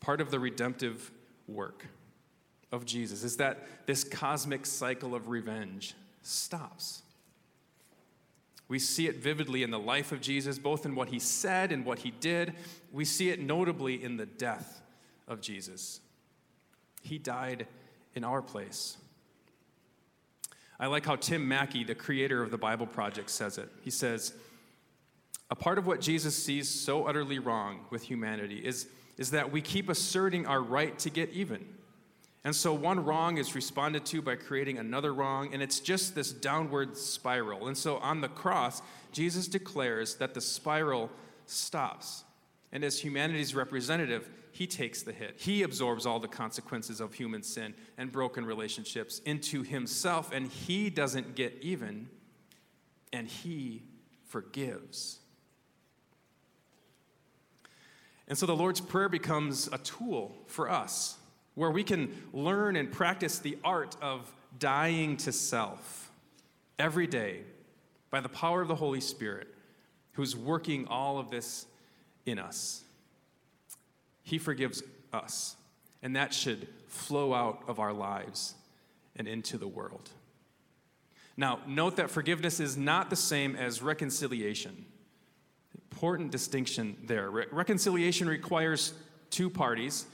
Part 0.00 0.20
of 0.20 0.30
the 0.30 0.40
redemptive 0.40 1.10
work 1.46 1.86
of 2.72 2.84
Jesus 2.84 3.22
is 3.22 3.36
that 3.36 3.86
this 3.86 4.02
cosmic 4.02 4.66
cycle 4.66 5.14
of 5.14 5.28
revenge 5.28 5.94
stops. 6.22 7.03
We 8.68 8.78
see 8.78 9.08
it 9.08 9.16
vividly 9.16 9.62
in 9.62 9.70
the 9.70 9.78
life 9.78 10.10
of 10.12 10.20
Jesus, 10.20 10.58
both 10.58 10.86
in 10.86 10.94
what 10.94 11.08
he 11.08 11.18
said 11.18 11.70
and 11.70 11.84
what 11.84 11.98
he 11.98 12.10
did. 12.10 12.54
We 12.92 13.04
see 13.04 13.30
it 13.30 13.40
notably 13.40 14.02
in 14.02 14.16
the 14.16 14.26
death 14.26 14.80
of 15.28 15.40
Jesus. 15.40 16.00
He 17.02 17.18
died 17.18 17.66
in 18.14 18.24
our 18.24 18.40
place. 18.40 18.96
I 20.80 20.86
like 20.86 21.06
how 21.06 21.16
Tim 21.16 21.46
Mackie, 21.46 21.84
the 21.84 21.94
creator 21.94 22.42
of 22.42 22.50
the 22.50 22.58
Bible 22.58 22.86
Project, 22.86 23.30
says 23.30 23.58
it. 23.58 23.68
He 23.82 23.90
says, 23.90 24.34
A 25.50 25.54
part 25.54 25.78
of 25.78 25.86
what 25.86 26.00
Jesus 26.00 26.34
sees 26.34 26.68
so 26.68 27.06
utterly 27.06 27.38
wrong 27.38 27.80
with 27.90 28.02
humanity 28.02 28.58
is, 28.58 28.88
is 29.18 29.30
that 29.30 29.52
we 29.52 29.60
keep 29.60 29.88
asserting 29.88 30.46
our 30.46 30.60
right 30.60 30.98
to 31.00 31.10
get 31.10 31.30
even. 31.30 31.64
And 32.44 32.54
so 32.54 32.74
one 32.74 33.02
wrong 33.02 33.38
is 33.38 33.54
responded 33.54 34.04
to 34.06 34.20
by 34.20 34.36
creating 34.36 34.78
another 34.78 35.14
wrong, 35.14 35.54
and 35.54 35.62
it's 35.62 35.80
just 35.80 36.14
this 36.14 36.30
downward 36.30 36.96
spiral. 36.96 37.68
And 37.68 37.76
so 37.76 37.96
on 37.96 38.20
the 38.20 38.28
cross, 38.28 38.82
Jesus 39.12 39.48
declares 39.48 40.16
that 40.16 40.34
the 40.34 40.42
spiral 40.42 41.10
stops. 41.46 42.24
And 42.70 42.84
as 42.84 43.00
humanity's 43.00 43.54
representative, 43.54 44.28
he 44.52 44.66
takes 44.66 45.02
the 45.02 45.12
hit. 45.12 45.36
He 45.38 45.62
absorbs 45.62 46.04
all 46.04 46.20
the 46.20 46.28
consequences 46.28 47.00
of 47.00 47.14
human 47.14 47.42
sin 47.42 47.74
and 47.96 48.12
broken 48.12 48.44
relationships 48.44 49.20
into 49.24 49.62
himself, 49.62 50.30
and 50.30 50.48
he 50.48 50.90
doesn't 50.90 51.34
get 51.34 51.56
even, 51.62 52.08
and 53.10 53.26
he 53.26 53.84
forgives. 54.26 55.18
And 58.28 58.36
so 58.36 58.44
the 58.44 58.56
Lord's 58.56 58.80
Prayer 58.80 59.08
becomes 59.08 59.68
a 59.72 59.78
tool 59.78 60.36
for 60.46 60.70
us 60.70 61.16
where 61.54 61.70
we 61.70 61.84
can 61.84 62.12
learn 62.32 62.76
and 62.76 62.90
practice 62.90 63.38
the 63.38 63.58
art 63.64 63.96
of 64.02 64.32
dying 64.58 65.16
to 65.18 65.32
self 65.32 66.10
every 66.78 67.06
day 67.06 67.40
by 68.10 68.20
the 68.20 68.28
power 68.28 68.62
of 68.62 68.68
the 68.68 68.74
Holy 68.74 69.00
Spirit, 69.00 69.48
who's 70.12 70.36
working 70.36 70.86
all 70.88 71.18
of 71.18 71.30
this 71.30 71.66
in 72.26 72.38
us. 72.38 72.82
He 74.22 74.38
forgives 74.38 74.82
us, 75.12 75.56
and 76.02 76.16
that 76.16 76.32
should 76.32 76.68
flow 76.88 77.34
out 77.34 77.64
of 77.68 77.78
our 77.78 77.92
lives 77.92 78.54
and 79.16 79.28
into 79.28 79.58
the 79.58 79.68
world. 79.68 80.10
Now, 81.36 81.60
note 81.66 81.96
that 81.96 82.10
forgiveness 82.10 82.60
is 82.60 82.76
not 82.76 83.10
the 83.10 83.16
same 83.16 83.56
as 83.56 83.82
reconciliation. 83.82 84.84
Important 85.90 86.30
distinction 86.30 86.96
there. 87.06 87.30
Re- 87.30 87.46
reconciliation 87.50 88.28
requires 88.28 88.94
two 89.30 89.50
parties 89.50 90.06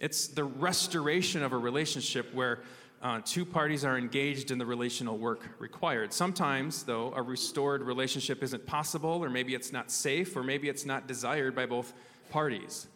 it's 0.00 0.28
the 0.28 0.44
restoration 0.44 1.42
of 1.42 1.52
a 1.52 1.58
relationship 1.58 2.32
where 2.34 2.60
uh, 3.02 3.20
two 3.24 3.44
parties 3.44 3.84
are 3.84 3.98
engaged 3.98 4.50
in 4.50 4.58
the 4.58 4.64
relational 4.64 5.18
work 5.18 5.48
required. 5.58 6.12
Sometimes, 6.12 6.84
though, 6.84 7.12
a 7.14 7.22
restored 7.22 7.82
relationship 7.82 8.42
isn't 8.42 8.66
possible, 8.66 9.22
or 9.22 9.28
maybe 9.28 9.54
it's 9.54 9.72
not 9.72 9.90
safe, 9.90 10.34
or 10.36 10.42
maybe 10.42 10.68
it's 10.68 10.86
not 10.86 11.06
desired 11.06 11.54
by 11.54 11.66
both 11.66 11.92
parties. 12.30 12.86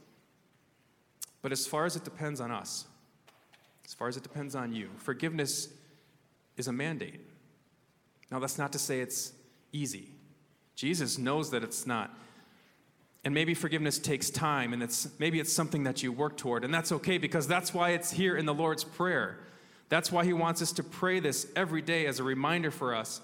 But 1.42 1.52
as 1.52 1.66
far 1.66 1.84
as 1.84 1.94
it 1.94 2.04
depends 2.04 2.40
on 2.40 2.50
us, 2.50 2.86
as 3.84 3.92
far 3.92 4.08
as 4.08 4.16
it 4.16 4.22
depends 4.22 4.54
on 4.54 4.72
you, 4.72 4.88
forgiveness 4.96 5.68
is 6.56 6.68
a 6.68 6.72
mandate. 6.72 7.20
Now, 8.30 8.38
that's 8.38 8.58
not 8.58 8.72
to 8.72 8.78
say 8.78 9.00
it's 9.00 9.32
easy. 9.72 10.10
Jesus 10.74 11.18
knows 11.18 11.50
that 11.50 11.62
it's 11.62 11.86
not 11.86 12.16
and 13.24 13.34
maybe 13.34 13.54
forgiveness 13.54 13.98
takes 13.98 14.30
time, 14.30 14.72
and 14.72 14.82
it's, 14.82 15.08
maybe 15.18 15.40
it's 15.40 15.52
something 15.52 15.84
that 15.84 16.02
you 16.02 16.12
work 16.12 16.36
toward, 16.36 16.64
and 16.64 16.72
that's 16.72 16.92
okay 16.92 17.18
because 17.18 17.46
that's 17.46 17.74
why 17.74 17.90
it's 17.90 18.10
here 18.10 18.36
in 18.36 18.46
the 18.46 18.54
Lord's 18.54 18.84
Prayer. 18.84 19.38
That's 19.88 20.12
why 20.12 20.24
He 20.24 20.32
wants 20.32 20.62
us 20.62 20.72
to 20.72 20.82
pray 20.82 21.20
this 21.20 21.46
every 21.56 21.82
day 21.82 22.06
as 22.06 22.20
a 22.20 22.24
reminder 22.24 22.70
for 22.70 22.94
us 22.94 23.20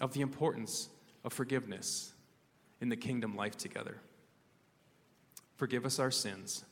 of 0.00 0.12
the 0.12 0.20
importance 0.20 0.88
of 1.24 1.32
forgiveness 1.32 2.12
in 2.80 2.88
the 2.88 2.96
kingdom 2.96 3.36
life 3.36 3.56
together. 3.56 3.98
Forgive 5.56 5.84
us 5.84 5.98
our 5.98 6.10
sins 6.10 6.64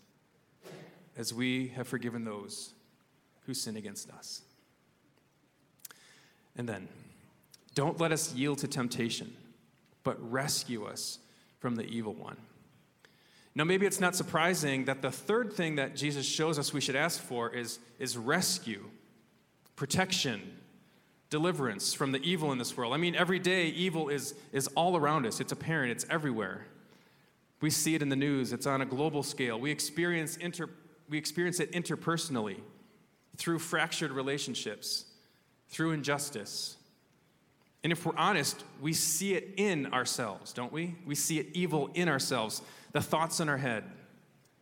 as 1.17 1.33
we 1.33 1.69
have 1.69 1.89
forgiven 1.89 2.25
those 2.25 2.73
who 3.47 3.55
sin 3.55 3.77
against 3.77 4.11
us. 4.11 4.43
And 6.57 6.69
then, 6.69 6.89
don't 7.75 8.01
let 8.01 8.13
us 8.13 8.35
yield 8.35 8.59
to 8.59 8.69
temptation, 8.69 9.35
but 10.03 10.17
rescue 10.31 10.85
us 10.85 11.19
from 11.59 11.77
the 11.77 11.85
evil 11.85 12.15
one. 12.15 12.37
Now, 13.57 13.65
maybe 13.65 13.87
it's 13.87 14.01
not 14.01 14.15
surprising 14.15 14.85
that 14.85 15.01
the 15.01 15.11
third 15.11 15.51
thing 15.51 15.77
that 15.77 15.97
Jesus 15.97 16.27
shows 16.27 16.59
us 16.59 16.75
we 16.75 16.81
should 16.83 16.95
ask 16.95 17.19
for 17.19 17.49
is, 17.49 17.79
is 17.99 18.19
rescue, 18.19 18.85
protection, 19.77 20.43
deliverance 21.31 21.95
from 21.95 22.13
the 22.13 22.19
evil 22.19 22.53
in 22.53 22.59
this 22.59 22.77
world. 22.77 22.93
I 22.93 22.99
mean, 22.99 23.17
every 23.17 23.39
day, 23.39 23.69
evil 23.69 24.11
is, 24.11 24.35
is 24.53 24.69
all 24.69 24.95
around 24.95 25.25
us, 25.25 25.41
it's 25.41 25.53
apparent, 25.53 25.91
it's 25.91 26.05
everywhere. 26.11 26.67
We 27.63 27.71
see 27.71 27.95
it 27.95 28.03
in 28.03 28.11
the 28.11 28.17
news, 28.17 28.53
it's 28.53 28.67
on 28.67 28.83
a 28.83 28.87
global 28.87 29.23
scale. 29.23 29.59
We 29.59 29.71
experience, 29.71 30.37
inter, 30.37 30.69
we 31.09 31.17
experience 31.17 31.59
it 31.59 31.73
interpersonally 31.73 32.61
through 33.39 33.61
fractured 33.61 34.13
relationships, 34.13 35.07
through 35.71 35.93
injustice. 35.93 36.77
And 37.83 37.91
if 37.91 38.05
we're 38.05 38.17
honest, 38.17 38.65
we 38.83 38.93
see 38.93 39.35
it 39.35 39.55
in 39.57 39.87
ourselves, 39.95 40.53
don't 40.53 40.73
we? 40.73 40.97
We 41.07 41.15
see 41.15 41.39
it 41.39 41.49
evil 41.55 41.89
in 41.95 42.11
ourselves 42.11 42.61
the 42.97 43.03
thoughts 43.03 43.41
in 43.41 43.49
our 43.51 43.59
head, 43.59 43.85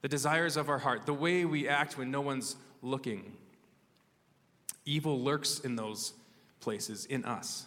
the 0.03 0.09
desires 0.09 0.57
of 0.57 0.69
our 0.69 0.81
heart, 0.81 1.07
the 1.07 1.15
way 1.15 1.45
we 1.45 1.69
act 1.69 1.97
when 1.97 2.11
no 2.11 2.21
one's 2.21 2.57
looking. 2.83 3.33
Evil 4.85 5.21
lurks 5.21 5.61
in 5.61 5.77
those 5.77 6.15
places, 6.59 7.07
in 7.07 7.25
us. 7.25 7.67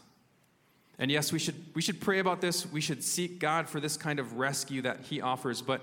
And 0.99 1.09
yes, 1.09 1.31
we 1.31 1.39
should, 1.39 1.55
we 1.73 1.81
should 1.81 2.01
pray 2.01 2.19
about 2.19 2.41
this. 2.41 2.69
We 2.69 2.81
should 2.81 3.01
seek 3.01 3.39
God 3.39 3.69
for 3.69 3.79
this 3.79 3.95
kind 3.95 4.19
of 4.19 4.33
rescue 4.33 4.81
that 4.81 5.05
He 5.05 5.21
offers. 5.21 5.61
But 5.61 5.79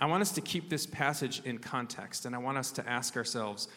I 0.00 0.06
want 0.06 0.22
us 0.22 0.32
to 0.32 0.40
keep 0.40 0.70
this 0.70 0.86
passage 0.86 1.42
in 1.44 1.58
context, 1.58 2.24
and 2.24 2.34
I 2.34 2.38
want 2.38 2.56
us 2.56 2.72
to 2.72 2.88
ask 2.88 3.18
ourselves 3.18 3.68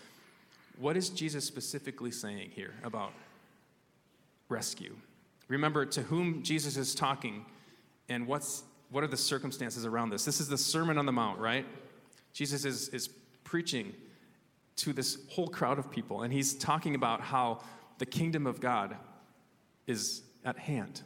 what 0.80 0.96
is 0.96 1.10
Jesus 1.10 1.44
specifically 1.44 2.12
saying 2.12 2.52
here 2.52 2.76
about 2.82 3.12
rescue? 4.48 4.96
Remember 5.50 5.86
to 5.86 6.02
whom 6.04 6.44
Jesus 6.44 6.78
is 6.78 6.96
talking 6.96 7.46
and 8.08 8.26
what's 8.26 8.63
what 8.89 9.04
are 9.04 9.08
the 9.08 9.17
circumstances 9.17 9.86
around 9.86 10.10
this? 10.10 10.26
This 10.26 10.39
is 10.39 10.48
the 10.48 10.58
Sermon 10.58 10.98
on 10.98 11.06
the 11.06 11.12
Mount, 11.12 11.39
right? 11.39 11.65
Jesus 12.34 12.65
is, 12.65 12.89
is 12.89 13.08
preaching 13.43 13.93
to 14.78 14.93
this 14.93 15.17
whole 15.30 15.48
crowd 15.48 15.80
of 15.80 15.89
people, 15.89 16.24
and 16.24 16.34
he's 16.34 16.54
talking 16.54 16.95
about 16.95 17.21
how 17.21 17.62
the 17.98 18.06
kingdom 18.06 18.45
of 18.45 18.60
God 18.60 18.95
is 19.88 20.21
at 20.43 20.58
hand. 20.58 21.02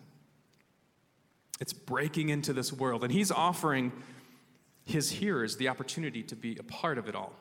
It's 1.59 1.73
breaking 1.73 2.29
into 2.29 2.53
this 2.53 2.71
world. 2.71 3.03
And 3.03 3.11
he's 3.11 3.31
offering 3.31 3.91
his 4.85 5.11
hearers 5.11 5.57
the 5.57 5.67
opportunity 5.67 6.23
to 6.23 6.35
be 6.35 6.57
a 6.57 6.63
part 6.63 6.97
of 6.97 7.07
it 7.07 7.15
all. 7.15 7.33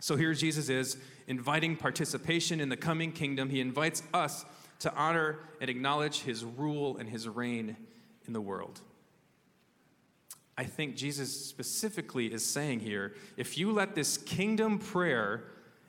So 0.00 0.14
here 0.16 0.34
Jesus 0.34 0.68
is 0.68 0.98
inviting 1.26 1.76
participation 1.76 2.60
in 2.60 2.68
the 2.68 2.76
coming 2.76 3.12
kingdom. 3.12 3.48
He 3.48 3.60
invites 3.60 4.02
us 4.12 4.44
to 4.80 4.94
honor 4.94 5.38
and 5.60 5.70
acknowledge 5.70 6.20
his 6.20 6.44
rule 6.44 6.98
and 6.98 7.08
his 7.08 7.26
reign 7.26 7.76
in 8.26 8.32
the 8.32 8.40
world. 8.40 8.80
I 10.58 10.64
think 10.64 10.96
Jesus 10.96 11.46
specifically 11.46 12.32
is 12.32 12.44
saying 12.44 12.80
here 12.80 13.14
if 13.36 13.58
you 13.58 13.72
let 13.72 13.94
this 13.94 14.16
kingdom 14.16 14.78
prayer 14.78 15.44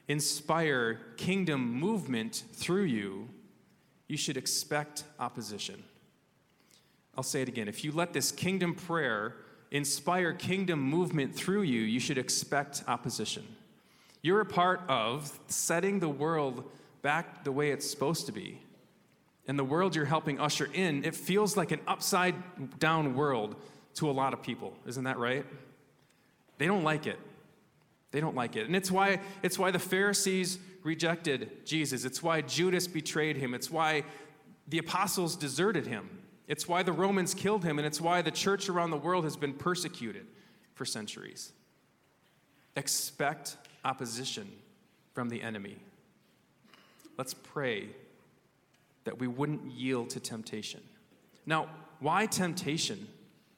inspire 0.08 1.00
kingdom 1.18 1.74
movement 1.74 2.44
through 2.54 2.84
you, 2.84 3.30
you 4.08 4.18
should 4.18 4.38
expect 4.38 5.04
opposition. 5.20 5.84
I'll 7.16 7.24
say 7.24 7.42
it 7.42 7.48
again. 7.48 7.68
If 7.68 7.84
you 7.84 7.92
let 7.92 8.14
this 8.14 8.32
kingdom 8.32 8.76
prayer 8.76 9.36
inspire 9.72 10.34
kingdom 10.34 10.80
movement 10.80 11.36
through 11.36 11.64
you, 11.64 11.82
you 11.82 12.00
should 12.00 12.18
expect 12.18 12.84
opposition. 12.88 13.44
You're 14.22 14.42
a 14.42 14.46
part 14.46 14.82
of 14.88 15.38
setting 15.48 16.00
the 16.00 16.10
world 16.10 16.70
back 17.02 17.44
the 17.44 17.52
way 17.52 17.72
it's 17.72 17.90
supposed 17.90 18.26
to 18.28 18.32
be. 18.32 18.62
And 19.48 19.58
the 19.58 19.64
world 19.64 19.96
you're 19.96 20.06
helping 20.06 20.40
usher 20.40 20.70
in, 20.74 21.06
it 21.06 21.16
feels 21.16 21.56
like 21.56 21.72
an 21.72 21.80
upside 21.88 22.36
down 22.80 23.16
world 23.16 23.56
to 23.96 24.10
a 24.10 24.12
lot 24.12 24.34
of 24.34 24.42
people. 24.42 24.74
Isn't 24.86 25.06
that 25.06 25.18
right? 25.18 25.46
They 26.58 26.68
don't 26.68 26.84
like 26.84 27.08
it. 27.08 27.18
They 28.12 28.20
don't 28.20 28.36
like 28.36 28.56
it. 28.56 28.66
And 28.66 28.76
it's 28.76 28.92
why 28.92 29.22
it's 29.44 29.58
why 29.58 29.72
the 29.72 29.80
Pharisees 29.80 30.60
rejected 30.84 31.66
Jesus. 31.66 32.06
It's 32.06 32.22
why 32.22 32.42
Judas 32.42 32.88
betrayed 32.88 33.38
him. 33.38 33.54
It's 33.54 33.70
why 33.70 34.04
the 34.68 34.78
apostles 34.78 35.36
deserted 35.36 35.88
him. 35.88 36.10
It's 36.48 36.68
why 36.68 36.84
the 36.84 36.94
Romans 36.94 37.34
killed 37.34 37.64
him 37.64 37.78
and 37.78 37.86
it's 37.86 38.00
why 38.00 38.22
the 38.22 38.32
church 38.32 38.70
around 38.70 38.92
the 38.92 38.98
world 38.98 39.26
has 39.26 39.36
been 39.36 39.54
persecuted 39.54 40.26
for 40.76 40.86
centuries. 40.86 41.52
Expect 42.76 43.58
opposition 43.84 44.50
from 45.14 45.30
the 45.30 45.42
enemy. 45.42 45.78
Let's 47.18 47.34
pray 47.34 47.90
that 49.08 49.20
we 49.20 49.28
wouldn't 49.28 49.72
yield 49.72 50.10
to 50.12 50.20
temptation. 50.20 50.82
Now, 51.46 51.70
why 52.00 52.26
temptation? 52.26 53.08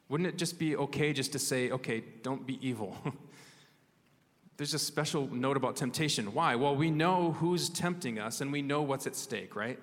Wouldn't 0.08 0.28
it 0.28 0.38
just 0.38 0.60
be 0.60 0.76
okay 0.76 1.12
just 1.12 1.32
to 1.32 1.40
say, 1.40 1.72
okay, 1.72 2.04
don't 2.22 2.46
be 2.46 2.60
evil? 2.66 2.96
There's 4.58 4.76
a 4.76 4.80
special 4.80 5.28
note 5.28 5.58
about 5.58 5.76
temptation. 5.76 6.34
Why? 6.36 6.54
Well, 6.54 6.76
we 6.76 6.92
know 6.92 7.32
who's 7.32 7.68
tempting 7.68 8.20
us 8.20 8.42
and 8.42 8.52
we 8.52 8.62
know 8.62 8.84
what's 8.84 9.08
at 9.08 9.16
stake, 9.16 9.56
right? 9.56 9.80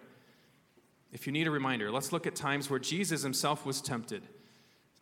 If 1.13 1.27
you 1.27 1.33
need 1.33 1.49
a 1.49 1.51
reminder, 1.51 1.91
let's 1.91 2.13
look 2.13 2.29
at 2.29 2.37
times 2.37 2.71
where 2.71 2.79
Jesus 2.79 3.23
himself 3.23 3.67
was 3.67 3.81
tempted. 3.81 4.23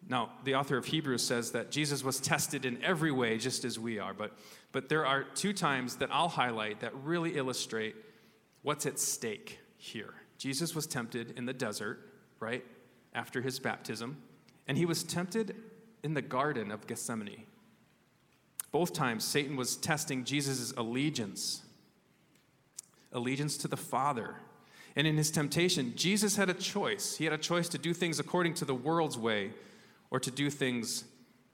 Now, 0.08 0.30
the 0.44 0.54
author 0.54 0.78
of 0.78 0.86
Hebrews 0.86 1.22
says 1.22 1.52
that 1.52 1.70
Jesus 1.70 2.02
was 2.02 2.20
tested 2.20 2.64
in 2.64 2.82
every 2.82 3.12
way, 3.12 3.36
just 3.36 3.66
as 3.66 3.78
we 3.78 3.98
are. 3.98 4.14
But, 4.14 4.32
but 4.72 4.88
there 4.88 5.04
are 5.04 5.24
two 5.24 5.52
times 5.52 5.96
that 5.96 6.08
I'll 6.10 6.28
highlight 6.28 6.80
that 6.80 6.94
really 7.02 7.36
illustrate 7.36 7.96
what's 8.62 8.86
at 8.86 8.98
stake 8.98 9.58
here. 9.76 10.14
Jesus 10.44 10.74
was 10.74 10.86
tempted 10.86 11.32
in 11.38 11.46
the 11.46 11.54
desert, 11.54 12.06
right, 12.38 12.62
after 13.14 13.40
his 13.40 13.58
baptism, 13.58 14.18
and 14.68 14.76
he 14.76 14.84
was 14.84 15.02
tempted 15.02 15.56
in 16.02 16.12
the 16.12 16.20
Garden 16.20 16.70
of 16.70 16.86
Gethsemane. 16.86 17.44
Both 18.70 18.92
times, 18.92 19.24
Satan 19.24 19.56
was 19.56 19.74
testing 19.74 20.22
Jesus' 20.22 20.74
allegiance 20.76 21.62
allegiance 23.10 23.56
to 23.56 23.68
the 23.68 23.78
Father. 23.78 24.34
And 24.96 25.06
in 25.06 25.16
his 25.16 25.30
temptation, 25.30 25.94
Jesus 25.96 26.36
had 26.36 26.50
a 26.50 26.54
choice. 26.54 27.16
He 27.16 27.24
had 27.24 27.32
a 27.32 27.38
choice 27.38 27.70
to 27.70 27.78
do 27.78 27.94
things 27.94 28.18
according 28.18 28.52
to 28.54 28.66
the 28.66 28.74
world's 28.74 29.16
way 29.16 29.52
or 30.10 30.20
to 30.20 30.30
do 30.30 30.50
things 30.50 31.04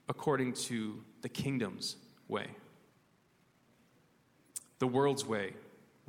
according 0.09 0.55
to 0.55 1.01
the 1.23 1.29
kingdom's 1.29 1.95
way. 2.27 2.49
The 4.81 4.89
world's 4.89 5.25
way, 5.25 5.53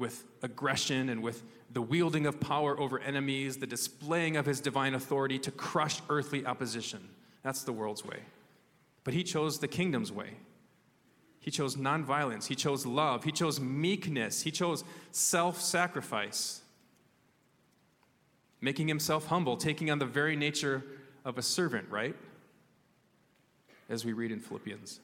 with 0.01 0.25
aggression 0.41 1.07
and 1.07 1.21
with 1.21 1.43
the 1.71 1.81
wielding 1.81 2.25
of 2.25 2.41
power 2.41 2.77
over 2.77 2.99
enemies, 2.99 3.57
the 3.57 3.67
displaying 3.67 4.35
of 4.35 4.45
his 4.45 4.59
divine 4.59 4.95
authority 4.95 5.39
to 5.39 5.51
crush 5.51 6.01
earthly 6.09 6.45
opposition. 6.45 6.99
That's 7.43 7.63
the 7.63 7.71
world's 7.71 8.03
way. 8.03 8.17
But 9.05 9.13
he 9.13 9.23
chose 9.23 9.59
the 9.59 9.67
kingdom's 9.67 10.11
way. 10.11 10.31
He 11.39 11.51
chose 11.51 11.75
nonviolence. 11.75 12.47
He 12.47 12.55
chose 12.55 12.85
love. 12.85 13.23
He 13.23 13.31
chose 13.31 13.59
meekness. 13.59 14.41
He 14.41 14.51
chose 14.51 14.83
self 15.11 15.61
sacrifice, 15.61 16.61
making 18.59 18.87
himself 18.87 19.27
humble, 19.27 19.55
taking 19.55 19.89
on 19.89 19.99
the 19.99 20.05
very 20.05 20.35
nature 20.35 20.83
of 21.23 21.37
a 21.37 21.41
servant, 21.41 21.87
right? 21.89 22.15
As 23.87 24.03
we 24.03 24.13
read 24.13 24.31
in 24.31 24.39
Philippians. 24.39 24.99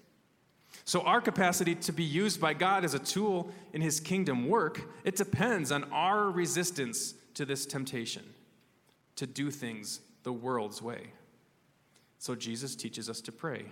So, 0.85 1.01
our 1.01 1.19
capacity 1.19 1.75
to 1.75 1.91
be 1.91 2.03
used 2.03 2.39
by 2.39 2.53
God 2.53 2.85
as 2.85 2.93
a 2.93 2.99
tool 2.99 3.51
in 3.73 3.81
His 3.81 3.99
kingdom 3.99 4.47
work, 4.47 4.81
it 5.03 5.15
depends 5.15 5.71
on 5.71 5.83
our 5.91 6.29
resistance 6.29 7.13
to 7.33 7.45
this 7.45 7.65
temptation 7.65 8.23
to 9.17 9.27
do 9.27 9.51
things 9.51 9.99
the 10.23 10.31
world's 10.31 10.81
way. 10.81 11.07
So, 12.19 12.35
Jesus 12.35 12.75
teaches 12.75 13.09
us 13.09 13.19
to 13.21 13.31
pray. 13.31 13.65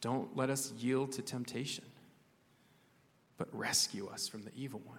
Don't 0.00 0.36
let 0.36 0.50
us 0.50 0.70
yield 0.78 1.12
to 1.12 1.22
temptation, 1.22 1.84
but 3.38 3.48
rescue 3.52 4.06
us 4.08 4.28
from 4.28 4.42
the 4.42 4.50
evil 4.54 4.82
one. 4.84 4.98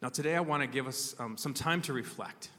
Now, 0.00 0.08
today 0.08 0.36
I 0.36 0.40
want 0.40 0.62
to 0.62 0.68
give 0.68 0.86
us 0.86 1.16
um, 1.18 1.36
some 1.36 1.52
time 1.52 1.82
to 1.82 1.92
reflect. 1.92 2.50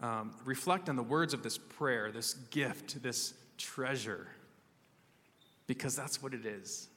Um, 0.00 0.34
reflect 0.44 0.88
on 0.88 0.94
the 0.94 1.02
words 1.02 1.34
of 1.34 1.42
this 1.42 1.58
prayer, 1.58 2.12
this 2.12 2.34
gift, 2.34 3.02
this 3.02 3.34
treasure 3.58 4.28
because 5.66 5.94
that's 5.94 6.22
what 6.22 6.32
it 6.32 6.46
is. 6.46 6.88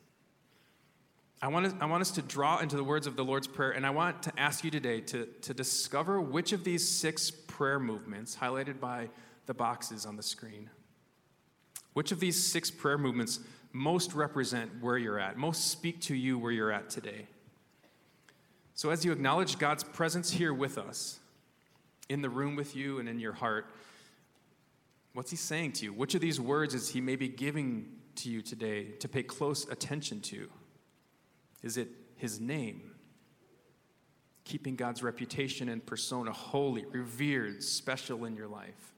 I 1.42 1.48
want, 1.48 1.72
to, 1.72 1.84
I 1.84 1.88
want 1.88 2.02
us 2.02 2.12
to 2.12 2.22
draw 2.22 2.60
into 2.60 2.76
the 2.76 2.84
words 2.84 3.08
of 3.08 3.16
the 3.16 3.26
Lord's 3.26 3.48
Prayer, 3.48 3.72
and 3.72 3.86
I 3.86 3.90
want 3.90 4.24
to 4.24 4.40
ask 4.40 4.64
you 4.64 4.70
today 4.70 5.02
to, 5.02 5.26
to 5.42 5.54
discover 5.56 6.22
which 6.22 6.54
of 6.54 6.64
these 6.64 6.88
six 6.88 7.32
prayer 7.32 7.80
movements, 7.80 8.38
highlighted 8.40 8.80
by 8.80 9.10
the 9.48 9.54
boxes 9.56 10.06
on 10.06 10.16
the 10.16 10.24
screen, 10.24 10.70
which 11.94 12.12
of 12.12 12.20
these 12.20 12.42
six 12.42 12.70
prayer 12.70 12.98
movements 12.98 13.40
most 13.74 14.14
represent 14.14 14.70
where 14.82 15.00
you're 15.00 15.20
at, 15.20 15.36
most 15.36 15.72
speak 15.72 16.00
to 16.02 16.16
you 16.16 16.38
where 16.38 16.52
you're 16.52 16.72
at 16.72 16.92
today. 16.92 17.28
So, 18.76 18.92
as 18.92 19.04
you 19.04 19.12
acknowledge 19.12 19.58
God's 19.58 19.84
presence 19.84 20.32
here 20.32 20.54
with 20.54 20.78
us, 20.78 21.20
in 22.12 22.22
the 22.22 22.30
room 22.30 22.56
with 22.56 22.76
you 22.76 23.00
and 23.00 23.08
in 23.08 23.20
your 23.20 23.34
heart, 23.34 23.66
What's 25.14 25.32
he 25.32 25.38
saying 25.38 25.74
to 25.74 25.86
you? 25.86 25.94
Which 25.94 26.16
of 26.16 26.22
these 26.22 26.40
words 26.40 26.74
is 26.74 26.90
he 26.90 27.02
maybe 27.02 27.28
giving 27.28 27.88
to 28.16 28.30
you 28.30 28.42
today 28.42 28.92
to 29.00 29.08
pay 29.08 29.24
close 29.24 29.68
attention 29.70 30.22
to? 30.22 30.50
Is 31.62 31.78
it 31.78 31.90
his 32.16 32.40
name? 32.40 32.92
Keeping 34.46 34.76
God's 34.76 35.04
reputation 35.04 35.70
and 35.70 35.86
persona 35.86 36.32
holy, 36.32 36.86
revered, 36.86 37.62
special 37.62 38.26
in 38.26 38.36
your 38.36 38.48
life? 38.48 38.94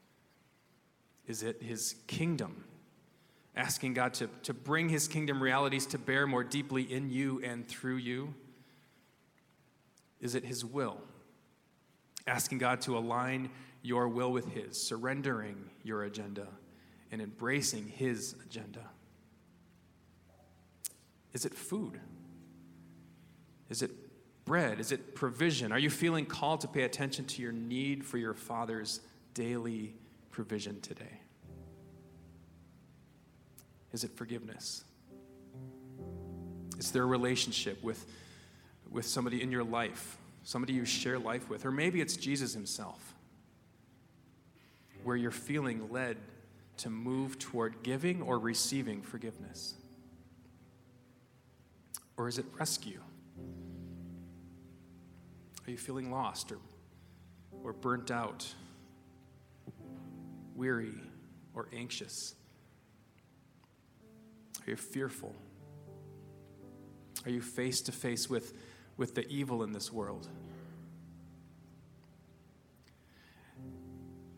Is 1.26 1.42
it 1.42 1.62
his 1.62 1.96
kingdom? 2.06 2.64
Asking 3.56 3.94
God 3.94 4.14
to, 4.14 4.28
to 4.44 4.54
bring 4.54 4.88
his 4.88 5.08
kingdom 5.08 5.42
realities 5.42 5.86
to 5.86 5.98
bear 5.98 6.26
more 6.26 6.44
deeply 6.44 6.82
in 6.82 7.10
you 7.10 7.40
and 7.44 7.66
through 7.66 7.96
you? 7.96 8.34
Is 10.20 10.34
it 10.34 10.44
his 10.44 10.64
will? 10.64 10.98
Asking 12.26 12.58
God 12.58 12.80
to 12.82 12.96
align 12.96 13.50
your 13.84 14.08
will 14.08 14.32
with 14.32 14.48
His, 14.48 14.82
surrendering 14.82 15.56
your 15.84 16.04
agenda 16.04 16.48
and 17.12 17.20
embracing 17.20 17.86
His 17.86 18.34
agenda? 18.44 18.80
Is 21.34 21.44
it 21.44 21.54
food? 21.54 22.00
Is 23.68 23.82
it 23.82 23.90
bread? 24.46 24.80
Is 24.80 24.90
it 24.90 25.14
provision? 25.14 25.70
Are 25.70 25.78
you 25.78 25.90
feeling 25.90 26.24
called 26.24 26.62
to 26.62 26.68
pay 26.68 26.82
attention 26.82 27.26
to 27.26 27.42
your 27.42 27.52
need 27.52 28.04
for 28.04 28.16
your 28.16 28.32
Father's 28.32 29.00
daily 29.34 29.94
provision 30.30 30.80
today? 30.80 31.20
Is 33.92 34.02
it 34.02 34.16
forgiveness? 34.16 34.84
Is 36.78 36.90
there 36.90 37.02
a 37.02 37.06
relationship 37.06 37.82
with, 37.84 38.06
with 38.90 39.06
somebody 39.06 39.42
in 39.42 39.52
your 39.52 39.62
life, 39.62 40.16
somebody 40.42 40.72
you 40.72 40.86
share 40.86 41.18
life 41.18 41.50
with? 41.50 41.66
Or 41.66 41.70
maybe 41.70 42.00
it's 42.00 42.16
Jesus 42.16 42.54
himself 42.54 43.13
where 45.04 45.16
you're 45.16 45.30
feeling 45.30 45.90
led 45.92 46.16
to 46.78 46.90
move 46.90 47.38
toward 47.38 47.82
giving 47.82 48.22
or 48.22 48.38
receiving 48.38 49.02
forgiveness? 49.02 49.74
Or 52.16 52.28
is 52.28 52.38
it 52.38 52.46
rescue? 52.58 53.00
Are 55.66 55.70
you 55.70 55.78
feeling 55.78 56.10
lost 56.10 56.52
or, 56.52 56.58
or 57.62 57.72
burnt 57.72 58.10
out, 58.10 58.46
weary 60.54 60.94
or 61.54 61.68
anxious? 61.72 62.34
Are 64.66 64.70
you 64.70 64.76
fearful? 64.76 65.34
Are 67.24 67.30
you 67.30 67.40
face 67.40 67.80
to 67.82 67.92
face 67.92 68.28
with, 68.28 68.52
with 68.96 69.14
the 69.14 69.26
evil 69.28 69.62
in 69.62 69.72
this 69.72 69.92
world? 69.92 70.28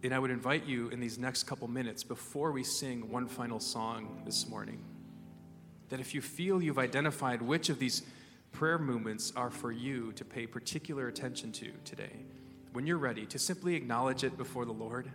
And 0.03 0.15
I 0.15 0.19
would 0.19 0.31
invite 0.31 0.67
you 0.67 0.89
in 0.89 1.01
these 1.01 1.19
next 1.19 1.45
couple 1.45 1.67
minutes, 1.69 2.05
before 2.05 2.53
we 2.53 2.63
sing 2.63 3.11
one 3.11 3.27
final 3.27 3.59
song 3.59 4.23
this 4.25 4.49
morning, 4.49 4.79
that 5.89 6.01
if 6.01 6.15
you 6.15 6.21
feel 6.21 6.63
you've 6.63 6.79
identified 6.79 7.43
which 7.43 7.69
of 7.69 7.79
these 7.79 8.03
prayer 8.53 8.79
movements 8.79 9.33
are 9.37 9.51
for 9.51 9.73
you 9.73 10.13
to 10.13 10.25
pay 10.25 10.47
particular 10.47 11.09
attention 11.09 11.51
to 11.53 11.71
today, 11.85 12.13
when 12.73 12.87
you're 12.87 12.99
ready 12.99 13.27
to 13.27 13.39
simply 13.39 13.75
acknowledge 13.75 14.23
it 14.23 14.37
before 14.37 14.65
the 14.65 14.73
Lord, 14.73 15.11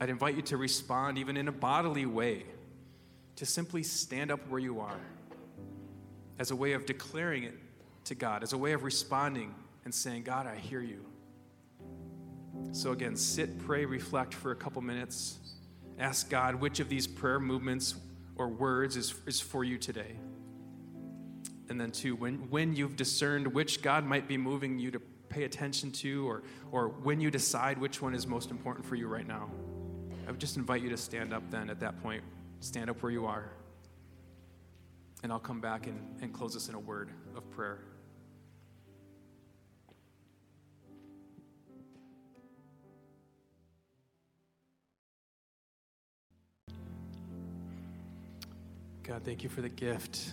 I'd 0.00 0.10
invite 0.10 0.36
you 0.36 0.42
to 0.42 0.56
respond 0.56 1.18
even 1.18 1.36
in 1.36 1.48
a 1.48 1.52
bodily 1.52 2.06
way, 2.06 2.44
to 3.36 3.46
simply 3.46 3.82
stand 3.82 4.30
up 4.30 4.48
where 4.48 4.60
you 4.60 4.80
are 4.80 5.00
as 6.38 6.50
a 6.50 6.56
way 6.56 6.72
of 6.72 6.86
declaring 6.86 7.44
it 7.44 7.54
to 8.04 8.14
God, 8.14 8.42
as 8.42 8.52
a 8.52 8.58
way 8.58 8.72
of 8.72 8.84
responding 8.84 9.54
and 9.84 9.94
saying, 9.94 10.22
God, 10.22 10.46
I 10.46 10.56
hear 10.56 10.80
you. 10.80 11.04
So, 12.70 12.92
again, 12.92 13.16
sit, 13.16 13.58
pray, 13.58 13.84
reflect 13.84 14.32
for 14.32 14.52
a 14.52 14.56
couple 14.56 14.80
minutes. 14.80 15.38
Ask 15.98 16.30
God 16.30 16.54
which 16.54 16.80
of 16.80 16.88
these 16.88 17.06
prayer 17.06 17.40
movements 17.40 17.96
or 18.36 18.48
words 18.48 18.96
is, 18.96 19.14
is 19.26 19.40
for 19.40 19.64
you 19.64 19.76
today. 19.76 20.16
And 21.68 21.80
then, 21.80 21.90
two, 21.90 22.14
when, 22.14 22.50
when 22.50 22.74
you've 22.74 22.96
discerned 22.96 23.46
which 23.46 23.82
God 23.82 24.04
might 24.04 24.28
be 24.28 24.36
moving 24.36 24.78
you 24.78 24.90
to 24.90 25.00
pay 25.28 25.44
attention 25.44 25.90
to, 25.90 26.28
or, 26.28 26.42
or 26.70 26.88
when 26.88 27.20
you 27.20 27.30
decide 27.30 27.78
which 27.78 28.00
one 28.00 28.14
is 28.14 28.26
most 28.26 28.50
important 28.50 28.86
for 28.86 28.94
you 28.94 29.06
right 29.06 29.26
now, 29.26 29.50
I 30.26 30.30
would 30.30 30.40
just 30.40 30.56
invite 30.56 30.82
you 30.82 30.90
to 30.90 30.96
stand 30.96 31.32
up 31.32 31.42
then 31.50 31.68
at 31.70 31.80
that 31.80 32.00
point. 32.02 32.22
Stand 32.60 32.88
up 32.90 33.02
where 33.02 33.10
you 33.10 33.26
are. 33.26 33.50
And 35.22 35.32
I'll 35.32 35.40
come 35.40 35.60
back 35.60 35.86
and, 35.86 35.98
and 36.20 36.32
close 36.32 36.56
us 36.56 36.68
in 36.68 36.74
a 36.74 36.80
word 36.80 37.10
of 37.36 37.48
prayer. 37.50 37.80
God, 49.04 49.22
thank 49.24 49.42
you 49.42 49.48
for 49.48 49.62
the 49.62 49.68
gift. 49.68 50.32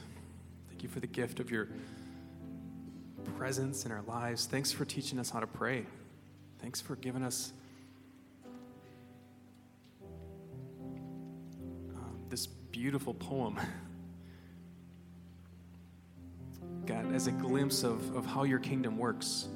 Thank 0.68 0.84
you 0.84 0.90
for 0.90 1.00
the 1.00 1.08
gift 1.08 1.40
of 1.40 1.50
your 1.50 1.70
presence 3.36 3.84
in 3.84 3.92
our 3.92 4.04
lives. 4.04 4.46
Thanks 4.46 4.72
for 4.72 4.86
teaching 4.86 5.18
us 5.18 5.32
how 5.32 5.40
to 5.40 5.48
pray. 5.48 5.88
Thanks 6.62 6.80
for 6.80 6.96
giving 6.96 7.24
us 7.24 7.52
um, 11.96 12.20
this 12.30 12.46
beautiful 12.46 13.16
poem. 13.16 13.60
God, 16.86 17.12
as 17.16 17.26
a 17.26 17.32
glimpse 17.32 17.84
of, 17.84 18.16
of 18.16 18.28
how 18.28 18.44
your 18.44 18.60
kingdom 18.60 19.00
works 19.00 19.48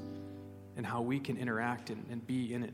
and 0.75 0.83
how 0.83 1.01
we 1.01 1.19
can 1.19 1.37
interact 1.37 1.91
and, 1.91 2.03
and 2.09 2.25
be 2.25 2.51
in 2.51 2.63
it. 2.63 2.73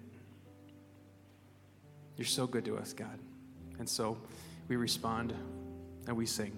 You're 2.15 2.25
so 2.25 2.47
good 2.47 2.63
to 2.63 2.77
us, 2.77 2.93
God. 2.93 3.19
And 3.77 3.89
so 3.89 4.17
we 4.69 4.77
respond 4.77 5.33
and 6.09 6.17
we 6.17 6.25
sing. 6.25 6.51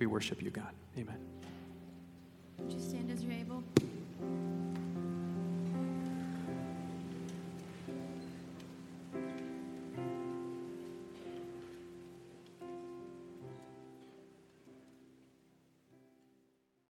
We 0.00 0.06
worship 0.06 0.42
you, 0.42 0.50
God. 0.50 0.74
Amen. 0.98 1.16